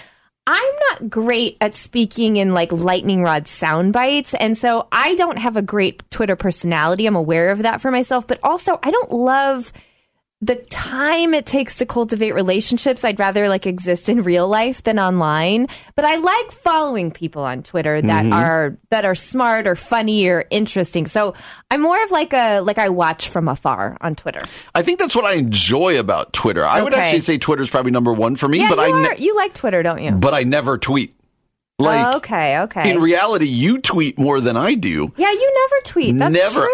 [0.47, 4.33] I'm not great at speaking in like lightning rod sound bites.
[4.33, 7.05] And so I don't have a great Twitter personality.
[7.07, 8.27] I'm aware of that for myself.
[8.27, 9.71] But also, I don't love
[10.41, 14.97] the time it takes to cultivate relationships i'd rather like exist in real life than
[14.99, 18.33] online but i like following people on twitter that Mm-hmm.
[18.33, 21.35] are that are smart or funny or interesting so
[21.73, 24.41] i'm more of like a like i watch from afar on twitter
[24.75, 26.65] I think that's what I enjoy about Twitter.
[26.65, 29.15] I would actually say Twitter's probably number one for me, yeah but you, I are,
[29.15, 31.18] ne- you like twitter don't you but I never tweet.
[31.81, 35.13] Like okay okay in reality, you tweet more than I do.
[35.17, 36.61] yeah you never tweet that's Never.
[36.63, 36.73] true.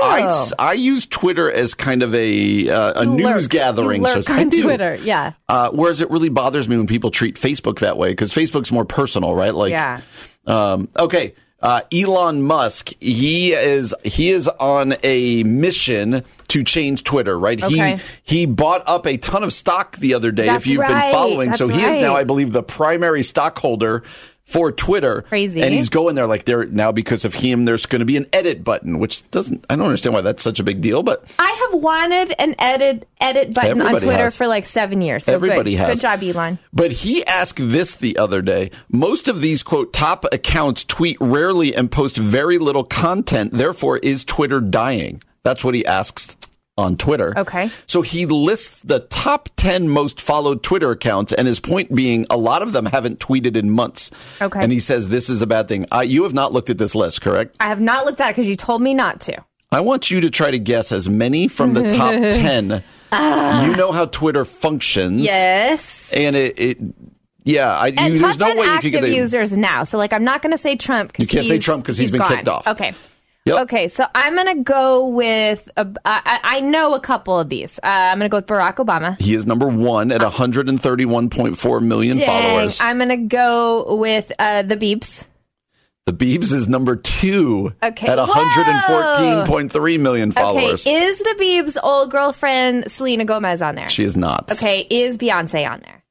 [0.58, 3.50] I use Twitter as kind of a uh, a You news lurk.
[3.50, 4.00] gathering.
[4.00, 4.62] you so lurk I on do.
[4.62, 8.32] twitter yeah Uh, whereas it really bothers me when people treat Facebook that way because
[8.32, 9.54] Facebook's more personal, right?
[9.54, 10.00] Like, Yeah.
[10.46, 11.34] Um, okay.
[11.60, 17.62] Uh, Elon Musk, he is he is on a mission to change Twitter, right?
[17.62, 17.96] Okay.
[18.22, 20.44] He he bought up a ton of stock the other day.
[20.46, 21.04] That's if you've right.
[21.04, 22.16] been following, That's so he is now.
[22.16, 24.02] I believe, the primary stockholder
[24.44, 25.22] for Twitter.
[25.22, 25.62] Crazy.
[25.62, 27.64] and he's going there like there now because of him.
[27.64, 29.64] There's going to be an edit button, which doesn't.
[29.70, 33.08] I don't understand why that's such a big deal, but i have wanted an edit
[33.20, 34.36] edit button on twitter has.
[34.36, 35.78] for like seven years so Everybody good.
[35.78, 36.00] has.
[36.00, 38.70] good job elon But he asked this the other day.
[38.90, 43.52] Most of these quote top accounts tweet rarely and post very little content.
[43.52, 45.22] Therefore, is Twitter dying?
[45.42, 46.36] That's what he asks
[46.76, 47.32] on Twitter.
[47.38, 47.70] Okay.
[47.86, 52.36] So he lists the top 10 most followed Twitter accounts and his point being a
[52.36, 54.10] lot of them haven't tweeted in months.
[54.42, 54.60] Okay.
[54.60, 55.86] And he says this is a bad thing.
[55.92, 57.56] Uh, you have not looked at this list, correct?
[57.60, 59.36] I have not looked at it because you told me not to.
[59.70, 62.82] I want you to try to guess as many from the top 10.
[63.12, 65.22] You know how Twitter functions.
[65.22, 66.12] Yes.
[66.12, 66.78] And it, it
[67.44, 69.84] yeah, I, you, there's no 10 way you active get the, users now.
[69.84, 71.18] So, like, I'm not going to say Trump.
[71.18, 72.28] You can't say he's- Trump 'cause he's been gone.
[72.36, 72.66] kicked off.
[72.66, 72.94] Okay.
[73.46, 73.60] Yep.
[73.64, 77.78] Okay, so I'm going to go with, I know a couple of these.
[77.82, 79.20] Uh, I'm going to go with Barack Obama.
[79.20, 82.80] He is number one at 131.4 million Dang, followers.
[82.80, 85.26] I'm going to go with uh, the Beebs.
[86.06, 88.06] the Beebs is number two Okay.
[88.06, 90.86] at 114.3 million followers.
[90.86, 93.90] Okay, is the Beebs' old girlfriend Selena Gomez on there?
[93.90, 94.50] she is not.
[94.52, 96.02] okay, is Beyonce on there?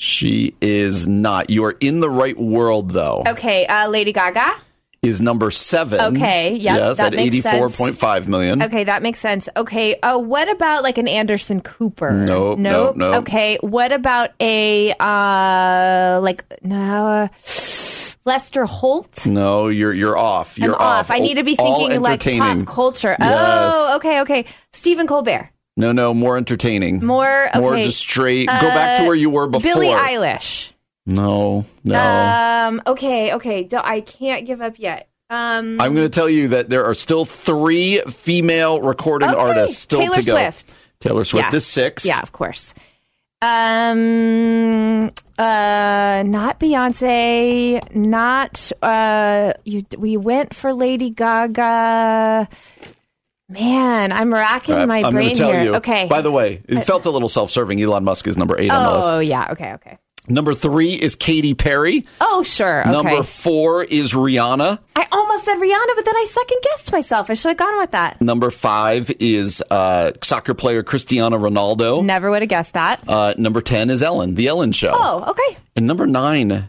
[0.00, 1.50] She is not.
[1.50, 3.24] You are in the right world, though.
[3.26, 4.54] Okay, uh, Lady Gaga.
[5.00, 6.16] Is number seven.
[6.16, 8.62] Okay, yep, Yes, that at 84.5 million.
[8.64, 9.48] Okay, that makes sense.
[9.56, 12.10] Okay, uh, what about like an Anderson Cooper?
[12.10, 13.14] Nope, nope, nope.
[13.16, 17.28] Okay, what about a uh like no uh,
[18.24, 19.24] Lester Holt?
[19.24, 20.58] No, you're you're off.
[20.58, 21.10] You're I'm off.
[21.12, 23.16] I need to be thinking like pop culture.
[23.20, 23.72] Yes.
[23.74, 24.44] Oh, okay, okay.
[24.72, 25.50] Stephen Colbert.
[25.76, 27.04] No, no, more entertaining.
[27.04, 28.48] More More just straight.
[28.48, 29.74] Go back to Uh, where you were before.
[29.74, 30.72] Billie Eilish.
[31.08, 32.68] No, no.
[32.68, 32.82] Um.
[32.86, 33.32] Okay.
[33.34, 33.64] Okay.
[33.64, 35.08] Don't, I can't give up yet.
[35.30, 35.80] Um.
[35.80, 39.38] I'm going to tell you that there are still three female recording Okay.
[39.38, 40.32] artists still Taylor to go.
[40.32, 40.74] Swift.
[41.00, 41.56] Taylor Swift Yeah.
[41.56, 42.04] is six.
[42.04, 42.74] Yeah, of course.
[43.40, 49.82] Um, uh, not Beyonce, not uh, you.
[49.96, 52.48] We went for Lady Gaga.
[53.48, 55.62] Man, I'm racking right, my I'm brain going to tell here.
[55.64, 55.74] you.
[55.76, 56.06] Okay.
[56.08, 57.80] By the way, it felt a little self-serving.
[57.80, 59.08] Elon Musk is number eight on the list.
[59.08, 59.48] oh yeah.
[59.52, 59.72] Okay.
[59.74, 59.98] Okay.
[60.28, 62.04] Number three is Katy Perry.
[62.20, 62.80] Oh sure.
[62.82, 62.90] Okay.
[62.90, 64.78] Number four is Rihanna.
[64.96, 67.30] I almost said Rihanna, but then I second guessed myself.
[67.30, 68.20] I should have gone with that.
[68.20, 72.04] Number five is uh, soccer player Cristiano Ronaldo.
[72.04, 73.02] Never would have guessed that.
[73.08, 74.92] Uh, number ten is Ellen, The Ellen Show.
[74.92, 75.58] Oh, okay.
[75.76, 76.68] And number nine,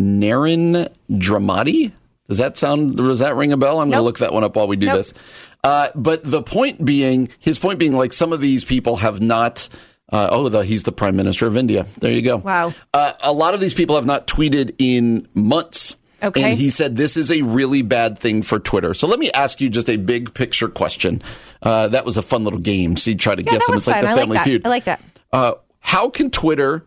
[0.00, 1.92] Narendra Modi.
[2.28, 2.96] Does that sound?
[2.96, 3.80] Does that ring a bell?
[3.80, 4.96] I'm going to look that one up while we do Nope.
[4.96, 5.14] this.
[5.62, 9.68] Uh, but the point being, his point being, like some of these people have not.
[10.12, 11.86] Uh, oh, the, he's the prime minister of India.
[11.98, 12.36] There you go.
[12.36, 12.72] Wow.
[12.94, 15.96] Uh, a lot of these people have not tweeted in months.
[16.22, 16.44] Okay.
[16.44, 18.94] And he said this is a really bad thing for Twitter.
[18.94, 21.22] So let me ask you just a big picture question.
[21.60, 22.96] Uh, that was a fun little game.
[22.96, 23.76] See, try to Yeah, guess them.
[23.76, 24.44] It's like the I Family that.
[24.44, 24.62] Feud.
[24.64, 25.00] I like that.
[25.32, 26.86] Uh, how can Twitter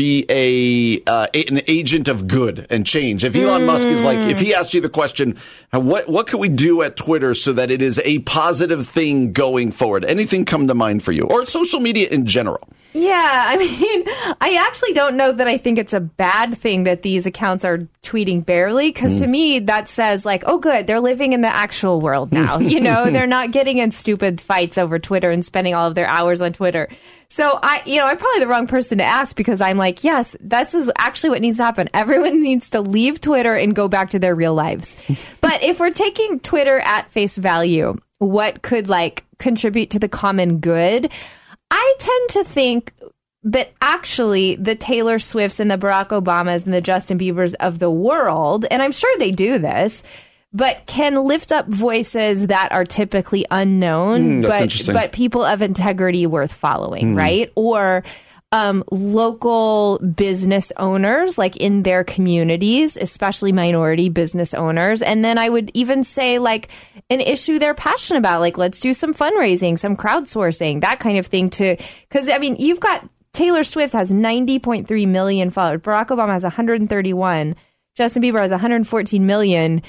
[0.00, 3.22] be a, uh, an agent of good and change?
[3.22, 5.36] If Elon Musk is like, if he asked you the question,
[5.72, 9.72] what what can we do at Twitter so that it is a positive thing going
[9.72, 10.06] forward?
[10.06, 12.66] Anything come to mind for you, or social media in general?
[12.92, 14.04] Yeah, I mean,
[14.40, 17.78] I actually don't know that I think it's a bad thing that these accounts are
[18.02, 22.00] tweeting barely because to me that says like, oh, good, they're living in the actual
[22.00, 22.58] world now.
[22.58, 26.06] you know, they're not getting in stupid fights over Twitter and spending all of their
[26.06, 26.88] hours on Twitter.
[27.30, 30.36] So I, you know, I'm probably the wrong person to ask because I'm like, yes,
[30.40, 31.88] this is actually what needs to happen.
[31.94, 34.96] Everyone needs to leave Twitter and go back to their real lives.
[35.40, 40.58] but if we're taking Twitter at face value, what could like contribute to the common
[40.58, 41.10] good?
[41.70, 42.92] I tend to think
[43.44, 47.90] that actually the Taylor Swifts and the Barack Obamas and the Justin Biebers of the
[47.90, 50.02] world, and I'm sure they do this,
[50.52, 56.26] but can lift up voices that are typically unknown, Mm, but but people of integrity
[56.26, 57.52] worth following, right?
[57.54, 58.02] Or
[58.52, 65.02] um, local business owners, like in their communities, especially minority business owners.
[65.02, 66.68] And then I would even say, like,
[67.10, 71.26] an issue they're passionate about, like, let's do some fundraising, some crowdsourcing, that kind of
[71.26, 71.76] thing to,
[72.08, 77.54] because I mean, you've got Taylor Swift has 90.3 million followers, Barack Obama has 131,
[77.94, 79.82] Justin Bieber has 114 million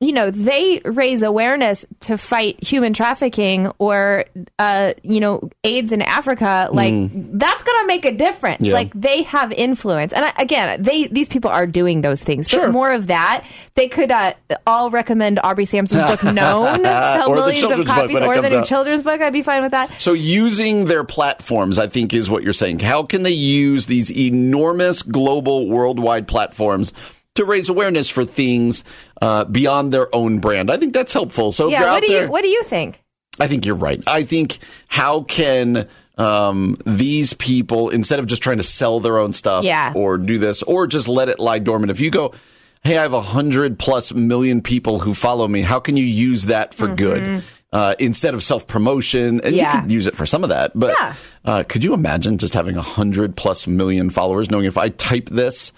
[0.00, 4.26] you know, they raise awareness to fight human trafficking or,
[4.60, 6.68] uh, you know, AIDS in Africa.
[6.70, 8.62] Like that's going to make a difference.
[8.62, 8.74] Yeah.
[8.74, 10.12] Like they have influence.
[10.12, 12.70] And I, again, they, these people are doing those things, but Sure.
[12.70, 13.44] more of that.
[13.74, 14.34] They could, uh,
[14.68, 19.20] all recommend Aubrey Sampson's book, Known, sell millions of copies, or the new children's book.
[19.20, 20.00] I'd be fine with that.
[20.00, 22.78] So using their platforms, I think, is what you're saying.
[22.78, 26.92] How can they use these enormous global, worldwide platforms
[27.34, 28.82] to raise awareness for things
[29.20, 30.70] uh, beyond their own brand?
[30.70, 31.52] I think that's helpful.
[31.52, 31.90] So if Yeah.
[31.92, 33.02] What do there, you, what do you think?
[33.40, 34.02] I think you're right.
[34.06, 34.58] I think
[34.88, 39.92] how can um, these people, instead of just trying to sell their own stuff Yeah.
[39.94, 42.32] or do this, or just let it lie dormant, if you go,
[42.82, 46.44] hey, I have a hundred plus million people who follow me, how can you use
[46.46, 47.42] that for good?
[47.72, 49.54] Uh, instead of self promotion, and Mm-hmm.
[49.54, 49.74] Yeah.
[49.76, 51.14] you could use it for some of that, but Yeah.
[51.44, 55.28] uh, could you imagine just having a hundred plus million followers, knowing if I type
[55.28, 55.70] this,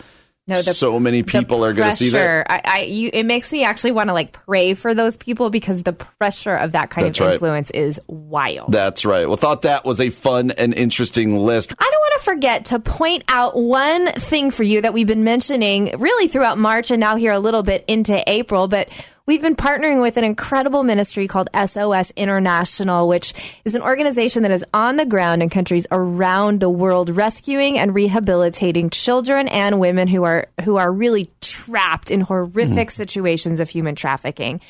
[0.49, 2.47] No, the- so many people are going to see that?
[2.51, 5.82] I, I, you, it makes me actually want to like pray for those people because
[5.84, 7.32] the pressure of that kind That's of right.
[7.34, 8.72] influence is wild.
[8.72, 9.28] That's right.
[9.28, 11.72] Well, thought that was a fun and interesting list.
[11.78, 15.24] I don't want to forget to point out one thing for you that we've been
[15.24, 18.88] mentioning really throughout March and now here a little bit into April, but
[19.31, 23.33] we've been partnering with an incredible ministry called SOS International, which
[23.64, 27.95] is an organization that is on the ground in countries around the world rescuing and
[27.95, 32.91] rehabilitating children and women who are who are really trapped in horrific mm.
[32.91, 34.61] situations of human trafficking.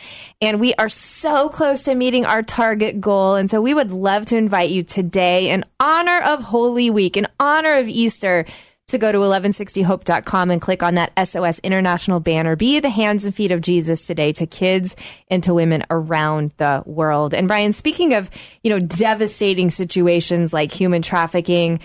[0.42, 3.36] And we are so close to meeting our target goal.
[3.36, 7.26] And so we would love to invite you today in honor of Holy Week, in
[7.38, 8.44] honor of Easter,
[8.90, 12.56] to go to 1160hope.com and click on that SOS International banner.
[12.56, 14.96] Be the hands and feet of Jesus today to kids
[15.28, 17.34] and to women around the world.
[17.34, 18.30] And Brian, speaking of,
[18.62, 21.80] you know, devastating situations like human trafficking,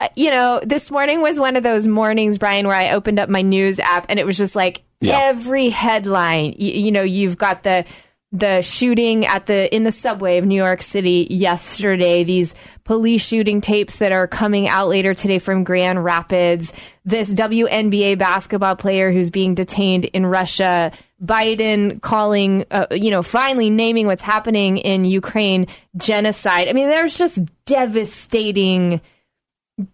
[0.00, 3.28] uh, you know, this morning was one of those mornings, Brian, where I opened up
[3.28, 5.18] my news app and it was just like Yeah.
[5.24, 6.54] every headline.
[6.58, 7.84] You, you know, you've got the
[8.30, 12.24] the shooting at the in the subway of New York City yesterday.
[12.24, 12.54] These
[12.84, 16.72] police shooting tapes that are coming out later today from Grand Rapids.
[17.04, 20.92] This WNBA basketball player who's being detained in Russia.
[21.24, 25.66] Biden calling, uh, you know, finally naming what's happening in Ukraine
[25.96, 26.68] genocide.
[26.68, 29.00] I mean, there's just devastating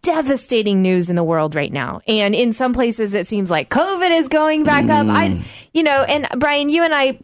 [0.03, 2.01] devastating news in the world right now.
[2.09, 5.07] And in some places, it seems like COVID is going back up.
[5.07, 5.43] I,
[5.75, 7.19] you know, and Brian, you and I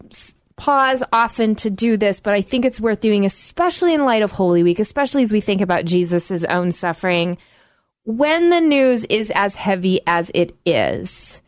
[0.60, 4.30] pause often to do this, but I think it's worth doing, especially in light of
[4.30, 7.38] Holy Week, especially as we think about Jesus' own suffering.
[8.04, 11.40] When the news is as heavy as it is,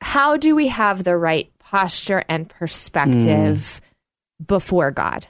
[0.00, 3.82] how do we have the right posture and perspective
[4.38, 4.44] hmm.
[4.44, 5.26] before God?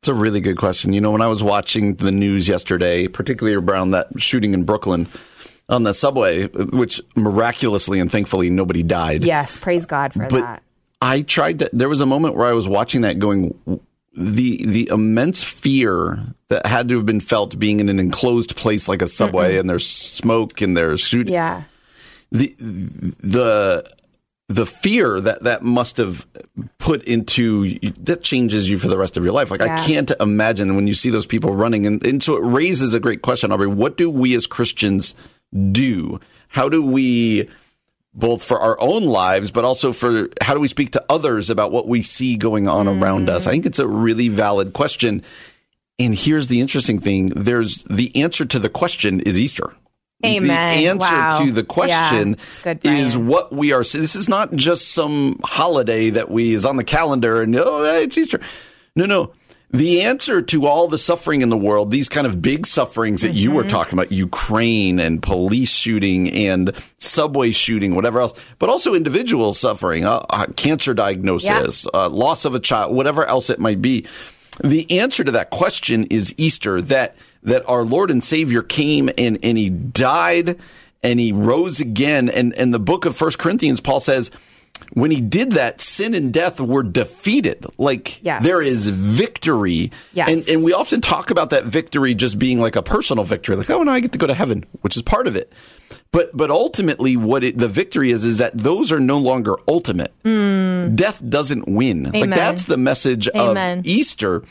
[0.00, 0.92] It's a really good question.
[0.92, 5.06] You know, when I was watching the news yesterday, particularly around that shooting in Brooklyn
[5.68, 9.22] on the subway, which miraculously and thankfully nobody died.
[9.22, 10.62] Yes, praise God for But that.
[11.02, 13.54] I tried to, there was a moment where I was watching that going,
[14.14, 18.88] the the immense fear that had to have been felt being in an enclosed place
[18.88, 21.32] like a subway and there's smoke and there's shooting.
[21.32, 21.62] Yeah.
[22.32, 23.88] the the
[24.48, 26.26] the fear that that must have
[26.78, 29.50] put into that changes you for the rest of your life.
[29.50, 29.74] Like Yeah.
[29.74, 33.00] I can't imagine when you see those people running, and, and so it raises a
[33.00, 33.68] great question, Aubrey.
[33.68, 35.14] What do we as Christians
[35.70, 36.18] do?
[36.48, 37.48] How do we
[38.12, 41.70] both for our own lives, but also for how do we speak to others about
[41.72, 43.46] what we see going on around us?
[43.46, 45.22] I think it's a really valid question.
[45.98, 49.72] And here's the interesting thing there's the answer to the question is Easter.
[50.24, 50.78] Amen.
[50.78, 51.44] The answer Wow.
[51.44, 53.82] to the question Yeah, good, is what we are.
[53.82, 58.18] This is not just some holiday that we is on the calendar and oh, it's
[58.18, 58.40] Easter.
[58.96, 59.32] No, no.
[59.72, 63.34] The answer to all the suffering in the world, these kind of big sufferings that
[63.34, 63.70] you were Mm-hmm.
[63.70, 70.04] talking about, Ukraine and police shooting and subway shooting, whatever else, but also individual suffering,
[70.06, 74.06] uh, uh, cancer diagnosis, uh, loss of a child, whatever else it might be.
[74.64, 77.14] The answer to that question is Easter, that,
[77.44, 80.58] that our Lord and Savior came and, and he died
[81.02, 82.28] and he rose again.
[82.28, 84.30] And, and the book of First Corinthians, Paul says,
[84.92, 87.66] when he did that, sin and death were defeated.
[87.78, 88.42] Like Yes.
[88.42, 89.90] there is victory.
[90.12, 90.28] Yes.
[90.28, 93.70] And, and we often talk about that victory just being like a personal victory, like,
[93.70, 95.52] oh, no, I get to go to heaven, which is part of it.
[96.12, 100.12] But but ultimately, what it, the victory is is that those are no longer ultimate.
[100.24, 102.04] Death doesn't win.
[102.04, 102.34] Like Mm.
[102.34, 103.78] That's the message Amen.
[103.80, 104.42] of Easter.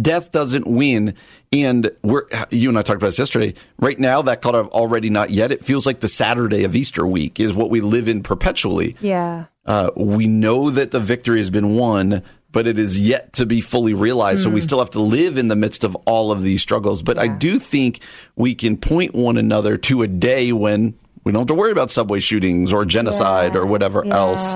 [0.00, 1.14] Death doesn't win,
[1.52, 3.54] and we're you and I talked about this yesterday.
[3.78, 5.50] Right now, that kind of already not yet.
[5.50, 8.96] It feels like the Saturday of Easter week is what we live in perpetually.
[9.00, 9.46] Yeah.
[9.66, 12.22] Uh, we know that the victory has been won,
[12.52, 14.40] but it is yet to be fully realized.
[14.40, 14.44] Mm.
[14.44, 17.02] So we still have to live in the midst of all of these struggles.
[17.02, 18.00] But I do think
[18.36, 20.94] we can point one another to a day when
[21.24, 24.54] we don't have to worry about subway shootings or genocide or whatever else.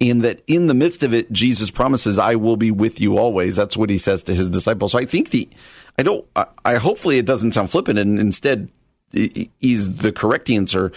[0.00, 3.56] And that in the midst of it, Jesus promises, I will be with you always.
[3.56, 4.92] That's what he says to his disciples.
[4.92, 5.48] So I think the,
[5.98, 8.68] I don't, I, I hopefully it doesn't sound flippant and instead
[9.12, 10.90] is the correct answer.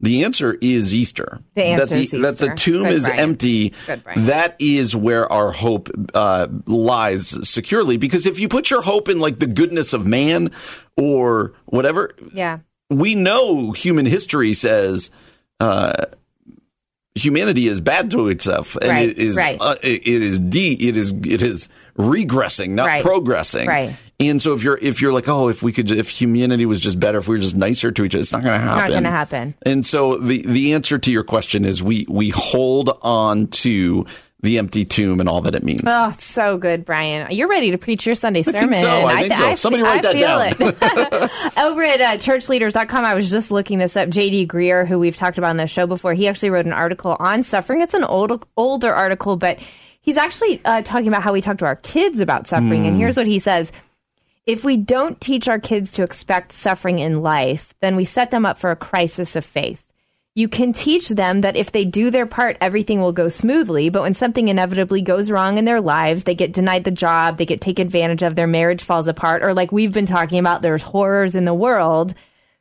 [0.00, 1.40] The answer is Easter.
[1.54, 2.46] The answer that the, is That Easter.
[2.48, 3.18] the tomb is Brian.
[3.20, 3.70] empty.
[3.86, 4.02] Good.
[4.16, 7.96] That is where our hope uh, lies securely.
[7.96, 10.50] Because if you put your hope in like the goodness of man
[10.96, 12.58] or whatever, Yeah.
[12.90, 15.10] we know human history says
[15.58, 16.04] uh,
[17.14, 19.56] humanity is bad to itself, and Right, it is right.
[19.60, 23.66] uh, it it is de it is it is regressing, not Right, progressing.
[23.68, 23.96] right.
[24.20, 27.00] And so if you're if you're like, oh, if we could, if humanity was just
[27.00, 28.90] better, if we were just nicer to each other, it's not going to happen.
[28.90, 29.54] Not gonna happen.
[29.62, 34.06] And so the the answer to your question is we we hold on to
[34.44, 35.82] the empty tomb and all that it means.
[35.86, 37.30] Oh, it's so good, Brian.
[37.32, 38.74] You're ready to preach your Sunday think sermon.
[38.74, 39.04] so.
[39.06, 39.46] I think so.
[39.46, 41.30] I, Somebody I write that feel down.
[41.54, 41.58] it.
[41.58, 44.10] Over at uh, churchleaders.com, I was just looking this up.
[44.10, 44.46] J.D.
[44.46, 47.42] Greear, who we've talked about on the show before, he actually wrote an article on
[47.42, 47.80] suffering.
[47.80, 49.58] It's an old, older article, but
[50.02, 52.82] he's actually uh, talking about how we talk to our kids about suffering.
[52.82, 52.88] Hmm.
[52.88, 53.72] And here's what he says.
[54.46, 58.44] If we don't teach our kids to expect suffering in life, then we set them
[58.44, 59.86] up for a crisis of faith.
[60.34, 63.88] You can teach them that if they do their part, everything will go smoothly.
[63.88, 67.46] But when something inevitably goes wrong in their lives, they get denied the job, they
[67.46, 70.82] get taken advantage of, their marriage falls apart, or like we've been talking about, there's
[70.82, 72.14] horrors in the world,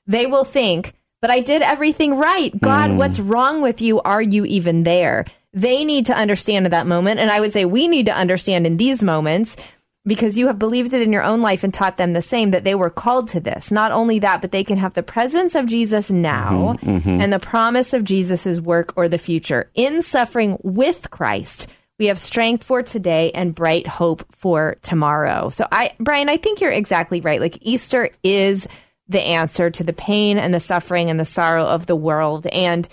[0.07, 2.57] they will think, but I did everything right.
[2.61, 2.97] God, mm.
[2.97, 3.99] what's wrong with you?
[4.01, 5.25] Are you even there?
[5.51, 7.19] They need to understand at that moment.
[7.19, 9.57] And I would say we need to understand in these moments
[10.05, 12.63] because you have believed it in your own life and taught them the same that
[12.63, 13.71] they were called to this.
[13.71, 17.21] Not only that, but they can have the presence of Jesus now mm-hmm, mm-hmm.
[17.21, 19.69] and the promise of Jesus' work or the future.
[19.75, 21.67] In suffering with Christ,
[21.99, 25.49] we have strength for today and bright hope for tomorrow.
[25.49, 27.39] So I Brian, I think you're exactly right.
[27.39, 28.67] Like Easter is
[29.07, 32.47] the answer to the pain and the suffering and the sorrow of the world.
[32.47, 32.87] And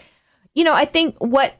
[0.55, 1.55] you know, I think what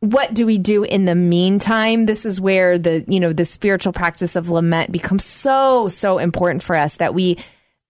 [0.00, 2.06] what do we do in the meantime?
[2.06, 6.62] This is where the you know the spiritual practice of lament becomes so so important
[6.62, 7.38] for us that we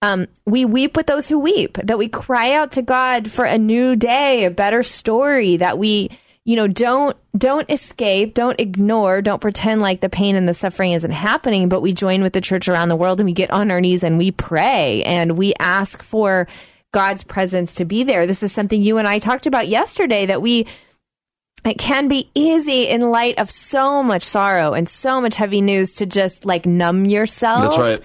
[0.01, 3.57] um, we weep with those who weep that we cry out to god for a
[3.57, 6.09] new day a better story that we
[6.43, 10.91] you know don't don't escape don't ignore don't pretend like the pain and the suffering
[10.93, 13.69] isn't happening but we join with the church around the world and we get on
[13.69, 16.47] our knees and we pray and we ask for
[16.91, 18.25] god's presence to be there.
[18.25, 20.65] This is something you and i talked about yesterday that we
[21.63, 25.95] it can be easy in light of so much sorrow and so much heavy news
[25.95, 27.75] to just like numb yourself.
[27.75, 28.01] That's right.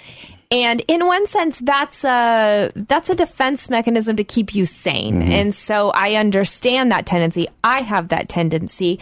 [0.51, 5.21] And in one sense, that's a that's a defense mechanism to keep you sane.
[5.21, 5.33] Mm-hmm.
[5.33, 7.49] And so I understand that tendency.
[7.65, 9.01] I have that tendency.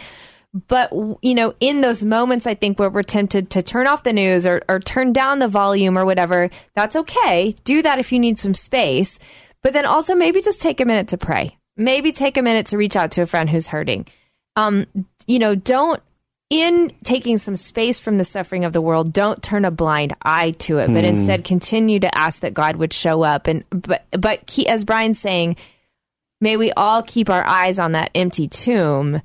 [0.67, 0.91] But
[1.21, 4.47] you know, in those moments, I think where we're tempted to turn off the news
[4.47, 7.53] or, or turn down the volume or whatever, that's okay.
[7.63, 9.19] Do that if you need some space.
[9.61, 11.57] But then also maybe just take a minute to pray.
[11.75, 14.07] Maybe take a minute to reach out to a friend who's hurting
[14.55, 14.85] um,
[15.27, 16.01] you know, don't
[16.49, 20.51] in taking some space from the suffering of the world, don't turn a blind eye
[20.51, 23.47] to it, but instead continue to ask that God would show up.
[23.47, 25.55] And but but he, as Brian's saying,
[26.39, 29.21] may we all keep our eyes on that empty tomb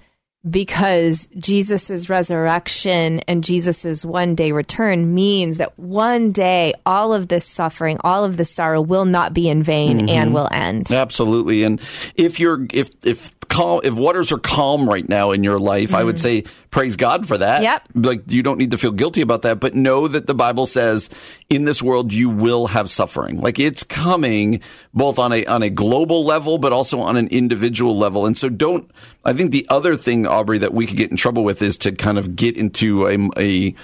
[0.48, 7.44] because Jesus's resurrection and Jesus's one day return means that one day all of this
[7.44, 10.90] suffering, all of this sorrow will not be in vain and will end.
[10.90, 11.64] Absolutely.
[11.64, 11.80] And
[12.14, 16.02] if you're if if calm, if waters are calm right now in your life, I
[16.02, 16.20] would mm.
[16.20, 17.62] say praise God for that.
[17.62, 17.82] Yep.
[17.94, 21.10] Like you don't need to feel guilty about that, but know that the Bible says
[21.50, 23.38] in this world you will have suffering.
[23.38, 24.60] Like it's coming
[24.94, 28.24] both on a on a global level, but also on an individual level.
[28.24, 28.90] And so don't.
[29.24, 31.92] I think the other thing, Aubrey, that we could get in trouble with is to
[31.92, 33.74] kind of get into a a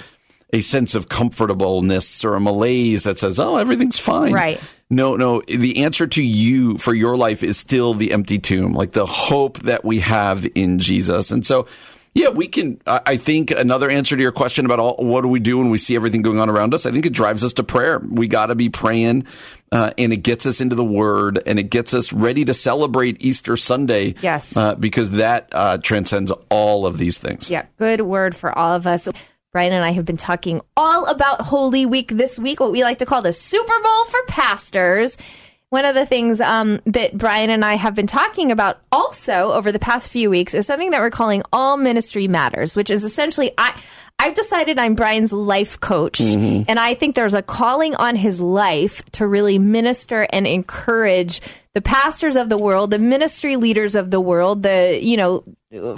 [0.53, 4.61] a sense of comfortableness or a malaise that says, "Oh, everything's fine." Right.
[4.89, 5.43] No, no.
[5.49, 9.59] The answer to you for your life is still the empty tomb, like the hope
[9.61, 11.33] that we have in Jesus.
[11.33, 11.67] And so,
[12.15, 12.81] yeah, we can.
[12.87, 15.79] I think another answer to your question about all, what do we do when we
[15.79, 17.99] see everything going on around us, I think it drives us to prayer.
[17.99, 19.27] We got to be praying,
[19.73, 23.21] uh, and it gets us into the Word, and it gets us ready to celebrate
[23.21, 24.15] Easter Sunday.
[24.23, 24.57] Yes.
[24.57, 27.51] uh, because that uh, transcends all of these things.
[27.51, 29.09] Yeah, good word for all of us.
[29.57, 32.99] Brian and I have been talking all about Holy Week this week, what we like
[32.99, 35.17] to call the Super Bowl for pastors.
[35.71, 39.73] One of the things um, that Brian and I have been talking about also over
[39.73, 43.51] the past few weeks is something that we're calling All Ministry Matters, which is essentially
[43.57, 43.81] I.
[44.19, 49.03] I've decided I'm Brian's life coach, and I think there's a calling on his life
[49.13, 51.41] to really minister and encourage
[51.77, 55.45] the pastors of the world, the ministry leaders of the world, the you know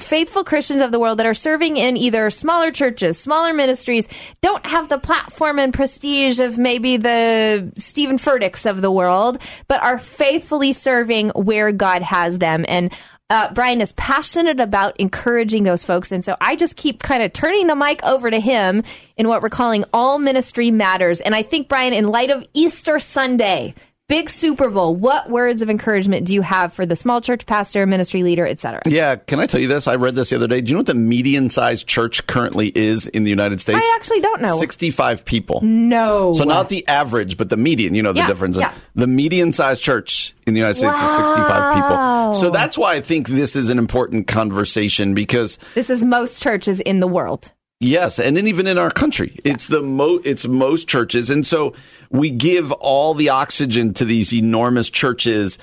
[0.01, 4.09] faithful Christians of the world that are serving in either smaller churches, smaller ministries,
[4.41, 9.81] don't have the platform and prestige of maybe the Steven Furticks of the world, but
[9.81, 12.65] are faithfully serving where God has them.
[12.67, 12.93] And
[13.31, 16.11] uh, Brian is passionate about encouraging those folks.
[16.11, 18.83] And so I just keep kind of turning the mic over to him
[19.17, 21.21] in what we're calling All Ministry Matters.
[21.21, 23.77] And I think, Brian, in light of Easter Sunday,
[24.09, 24.95] Big Super Bowl.
[24.95, 28.81] What words of encouragement do you have for the small church pastor, ministry leader, etc.?
[28.87, 29.87] Yeah, can I tell you this?
[29.87, 30.63] I read this the other day.
[30.63, 33.79] Do you know what the median sized church currently is in the United States?
[33.79, 34.57] I actually don't know.
[34.59, 35.61] 65 people.
[35.63, 36.33] No.
[36.33, 37.95] So not the average, but the median.
[37.95, 38.57] You know the Yeah, difference.
[38.57, 38.73] yeah.
[38.95, 42.33] The median sized church in the United States is 65 people.
[42.33, 46.81] So that's why I think this is an important conversation because This is most churches
[46.81, 47.53] in the world.
[47.81, 51.75] Yes, and then even in our country, it's the mo it's most churches, and so
[52.11, 55.59] we give all the oxygen to these enormous churches,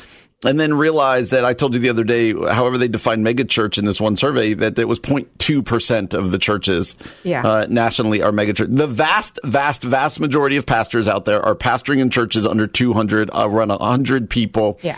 [0.46, 3.78] and then realize that I told you the other day, however they define mega church
[3.78, 6.96] in this one survey, that it was 0.2 percent of the churches
[7.26, 7.42] Yeah.
[7.46, 8.70] uh, nationally are mega church.
[8.72, 13.30] The vast, vast, vast majority of pastors out there are pastoring in churches under 200,
[13.34, 14.80] uh, around 100 people.
[14.82, 14.96] Yeah.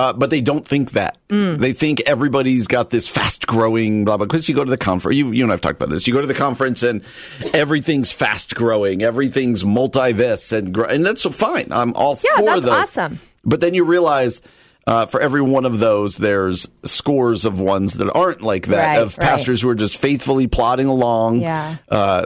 [0.00, 1.18] Uh, but they don't think that.
[1.28, 1.58] Mm.
[1.58, 4.24] They think everybody's got this fast growing, blah, blah.
[4.24, 6.06] Because you go to the conference, you, you and I've talked about this.
[6.06, 7.04] You go to the conference and
[7.52, 11.68] everything's fast growing, everything's multi this, and, gr- and that's fine.
[11.70, 12.18] I'm all.
[12.24, 12.72] Yeah, for that's those.
[12.72, 13.20] awesome.
[13.44, 14.40] But then you realize
[14.86, 19.02] uh, for every one of those, there's scores of ones that aren't like that, Right,
[19.02, 19.28] of right.
[19.28, 21.42] pastors who are just faithfully plodding along.
[21.42, 21.76] Yeah.
[21.90, 22.24] Uh,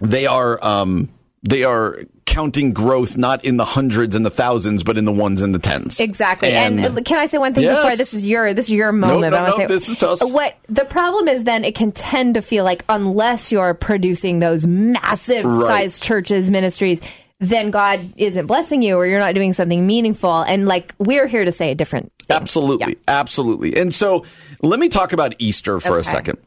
[0.00, 0.58] they are.
[0.64, 1.10] Um,
[1.42, 2.00] they are
[2.40, 5.58] counting growth not in the hundreds and the thousands, but in the ones and the
[5.58, 6.00] tens.
[6.00, 6.50] Exactly.
[6.52, 7.76] And, uh, can I say one thing Yes.
[7.82, 9.32] before this is your this is your moment?
[9.32, 10.24] no, I wanna say, this is us.
[10.24, 14.66] What the problem is then it can tend to feel like unless you're producing those
[14.66, 15.66] massive Right.
[15.66, 17.02] sized churches, ministries,
[17.40, 20.40] then God isn't blessing you or you're not doing something meaningful.
[20.40, 22.36] And like we're here to say a different thing.
[22.38, 23.76] Absolutely, absolutely.
[23.76, 24.24] And so
[24.62, 26.38] let me talk about Easter for a second.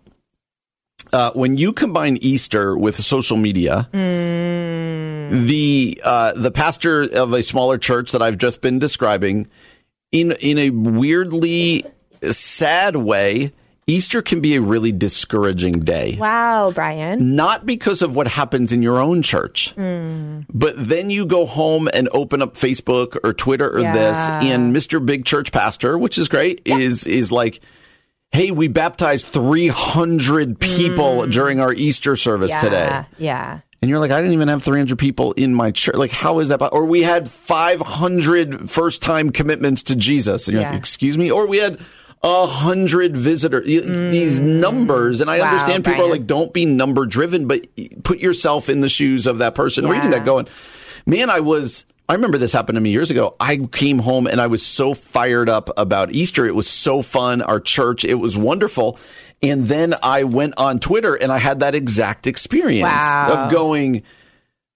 [1.14, 5.48] Uh, when you combine Easter with social media, Mm.
[5.48, 9.48] the uh, the pastor of a smaller church that I've just been describing,
[10.12, 11.86] in in a weirdly
[12.32, 13.52] sad way,
[13.86, 16.18] Easter can be a really discouraging day.
[16.20, 17.36] Wow, Brian.
[17.36, 22.10] Not because of what happens in your own church, but then you go home and
[22.12, 23.94] open up Facebook or Twitter or Yeah.
[23.94, 24.18] this,
[24.50, 25.04] and Mr.
[25.06, 27.60] Big Church Pastor, which is great, is is like,
[28.34, 32.60] "Hey, we baptized 300 people during our Easter service Yeah.
[32.60, 33.60] today." Yeah.
[33.82, 35.96] And you're like, I didn't even have 300 people in my church.
[35.96, 36.62] Like, how is that?
[36.72, 40.48] Or we had 500 first time commitments to Jesus.
[40.48, 40.70] And you're Yeah.
[40.72, 41.30] like, excuse me?
[41.30, 41.80] Or we had
[42.24, 43.66] a hundred visitors.
[43.68, 45.42] Y- These numbers, and I Mm.
[45.42, 47.68] Wow, understand people are like, don't be number driven, but
[48.04, 50.48] put yourself in the shoes of that person reading that going,
[51.06, 51.84] man, I was.
[52.10, 53.36] I remember this happened to me years ago.
[53.40, 56.46] I came home and I was so fired up about Easter.
[56.46, 57.42] It was so fun.
[57.42, 59.00] Our church, it was wonderful.
[59.42, 63.46] And then I went on Twitter and I had that exact experience Wow.
[63.46, 64.04] of going,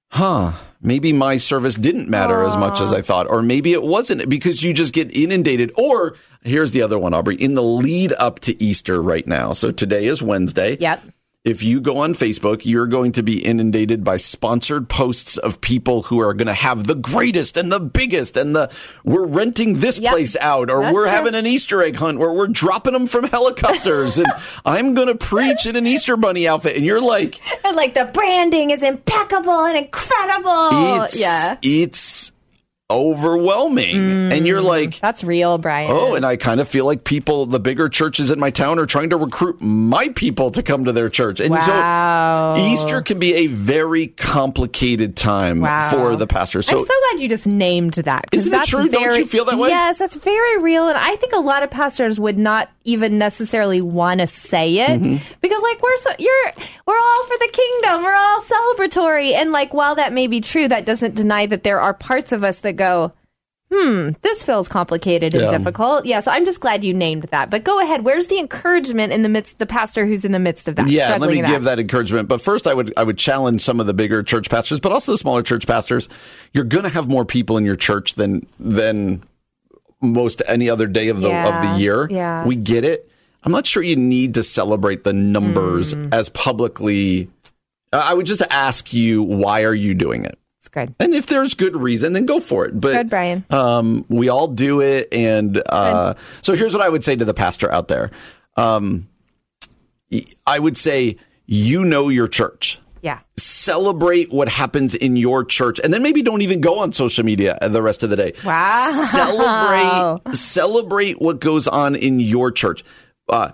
[0.10, 4.30] huh, maybe my service didn't matter as much as I thought, or maybe it wasn't
[4.30, 5.72] because you just get inundated.
[5.76, 9.52] Or here's the other one, Aubrey, in the lead up to Easter right now.
[9.54, 10.78] So today is Wednesday.
[10.80, 11.04] Yep.
[11.48, 16.02] If you go on Facebook, you're going to be inundated by sponsored posts of people
[16.02, 18.70] who are going to have the greatest and the biggest and the
[19.06, 20.12] we're renting this Yep.
[20.12, 21.12] place out or That's we're true.
[21.12, 24.28] having an Easter egg hunt where we're dropping them from helicopters and
[24.66, 28.06] I'm going to preach in an Easter bunny outfit and you're like And like the
[28.14, 31.04] branding is impeccable and incredible.
[31.06, 31.58] it's yeah.
[31.62, 32.34] it's
[32.90, 34.32] overwhelming.
[34.32, 35.92] and you're like, That's real, Brian.
[35.92, 38.86] Oh, and I kind of feel like people, the bigger churches in my town, are
[38.86, 41.40] trying to recruit my people to come to their church.
[41.40, 42.56] And Wow.
[42.56, 45.90] so Easter can be a very complicated time Wow.
[45.92, 46.62] for the pastor.
[46.62, 48.26] So, I'm so glad you just named that.
[48.32, 48.88] Isn't it that's true?
[48.88, 49.70] Don't you feel that way?
[49.70, 50.88] Yes, that's very real.
[50.88, 54.88] And I think a lot of pastors would not even necessarily want to say it
[55.02, 55.34] Mm-hmm.
[55.42, 56.52] because, like, we're so you're
[56.86, 58.04] we're all for the kingdom.
[58.04, 59.34] We're all celebratory.
[59.34, 62.44] And like, while that may be true, that doesn't deny that there are parts of
[62.46, 63.12] us that go.
[63.70, 65.58] Hmm, this feels complicated and Yeah.
[65.58, 66.06] difficult.
[66.06, 67.50] Yeah, so I'm just glad you named that.
[67.50, 68.06] But go ahead.
[68.06, 70.88] Where's the encouragement in the midst, the pastor who's in the midst of that?
[70.88, 72.30] yeah, let me in give that encouragement.
[72.30, 75.12] But first, I would I would challenge some of the bigger church pastors, but also
[75.12, 76.08] the smaller church pastors.
[76.54, 79.22] You're going to have more people in your church than than
[80.02, 82.08] most any other day of the of the year.
[82.10, 82.46] yeah.
[82.46, 83.10] we get it.
[83.44, 86.14] I'm not sure you need to celebrate the numbers Mm.
[86.14, 87.30] as publicly.
[87.92, 90.38] I would just ask you, why are you doing it?
[90.68, 90.94] It's good.
[91.00, 92.78] And if there's good reason, then go for it.
[92.78, 93.46] But Good, Brian.
[93.50, 97.34] Um, we all do it, and uh, so here's what I would say to the
[97.34, 98.12] pastor out there.
[98.58, 99.08] Um,
[100.46, 102.80] I would say, you know your church.
[103.02, 103.20] Yeah.
[103.38, 107.58] Celebrate what happens in your church, and then maybe don't even go on social media
[107.62, 108.34] the rest of the day.
[108.44, 109.06] Wow.
[109.10, 112.84] Celebrate, celebrate what goes on in your church.
[113.30, 113.52] Uh,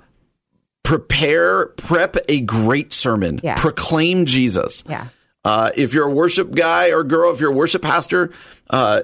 [0.82, 3.40] prepare, prep a great sermon.
[3.44, 3.56] Yeah.
[3.56, 4.84] Proclaim Jesus.
[4.90, 5.10] Yeah.
[5.46, 8.32] Uh, if you're a worship guy or girl, if you're a worship pastor,
[8.70, 9.04] uh,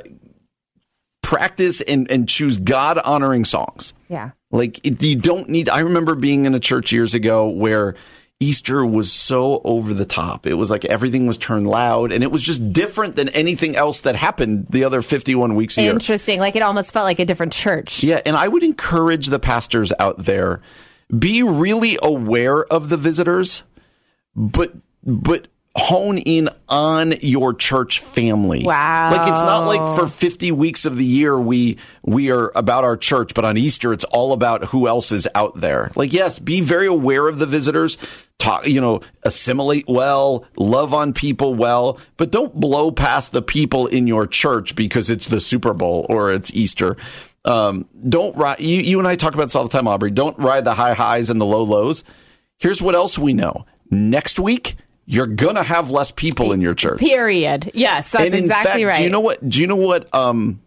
[1.22, 3.94] practice and, and choose God honoring songs.
[4.08, 4.32] Yeah.
[4.52, 5.70] Like it, you don't need.
[5.70, 7.96] I remember being in a church years ago where
[8.40, 10.48] Easter was so over the top.
[10.48, 14.02] It was like everything was turned loud, and it was just different than anything else
[14.02, 15.92] that happened the other 51 weeks a year.
[15.92, 16.40] Interesting.
[16.40, 18.02] Like it almost felt like a different church.
[18.02, 20.62] Yeah, and I would encourage the pastors out there
[21.16, 23.64] be really aware of the visitors,
[24.36, 24.74] but
[25.04, 28.64] but hone in on your church family.
[28.64, 29.12] Wow.
[29.12, 32.98] Like it's not like for 50 weeks of the year we we are about our
[32.98, 35.92] church, but on Easter it's all about who else is out there.
[35.96, 37.98] Like yes, be very aware of the visitors.
[38.40, 43.88] Talk, you know, assimilate well, love on people well, but don't blow past the people
[43.88, 46.96] in your church because it's the Super Bowl or it's Easter.
[47.46, 48.60] Um, don't ride.
[48.60, 50.12] You, you and I talk about this all the time, Aubrey.
[50.12, 52.04] Don't ride the high highs and the low lows.
[52.58, 53.66] Here's what else we know.
[53.92, 54.76] Next week,
[55.12, 57.00] you're gonna have less people in your church.
[57.00, 57.72] Period.
[57.74, 58.98] Yes, that's exactly fact, right.
[59.00, 59.48] do you know what?
[59.50, 60.14] Do you know what?
[60.14, 60.62] Um,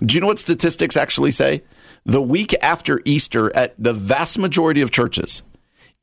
[0.00, 1.64] do you know what statistics actually say?
[2.06, 5.42] The week after Easter, at the vast majority of churches,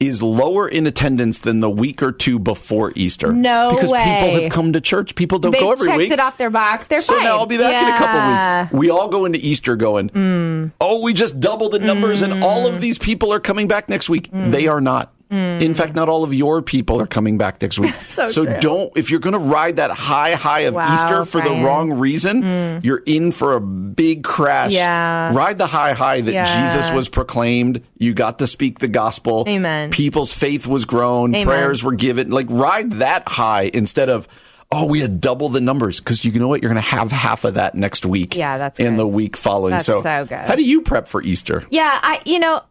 [0.02, 3.32] is lower in attendance than the week or two before Easter.
[3.32, 5.16] No because people have come to church.
[5.16, 6.12] People don't They've go every checked week.
[6.12, 6.88] it off their box.
[6.88, 7.24] They're So fine.
[7.24, 8.62] now I'll be back in a couple Yeah.
[8.64, 8.74] weeks.
[8.74, 12.76] We all go into Easter going, oh, we just doubled the numbers and all Mm.
[12.76, 14.28] of these people are coming back next week.
[14.34, 15.14] They are not.
[15.30, 17.94] In fact, not all of your people are coming back next week.
[18.08, 18.58] So true.
[18.62, 21.60] don't, if you're going to ride that high high of Wow, Easter for Brian.
[21.60, 22.84] the wrong reason, mm.
[22.84, 24.72] you're in for a big crash.
[24.72, 25.34] Yeah.
[25.34, 26.68] Ride the high high that Yeah.
[26.68, 27.84] Jesus was proclaimed.
[27.98, 29.46] You got to speak the gospel.
[29.48, 29.92] Amen.
[29.92, 31.36] People's faith was grown.
[31.36, 31.46] Amen.
[31.46, 32.30] Prayers were given.
[32.30, 34.28] Like ride that high instead of,
[34.72, 36.62] oh, we had double the numbers because you know what?
[36.62, 38.36] You're going to have half of that next week.
[38.36, 39.00] Yeah, that's in good.
[39.00, 39.72] the week following.
[39.72, 40.38] That's so, so good.
[40.40, 41.66] How do you prep for Easter?
[41.70, 42.62] Yeah, I you know,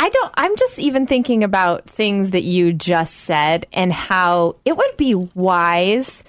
[0.00, 4.76] I don't I'm just even thinking about things that you just said and how it
[4.76, 6.24] would be wise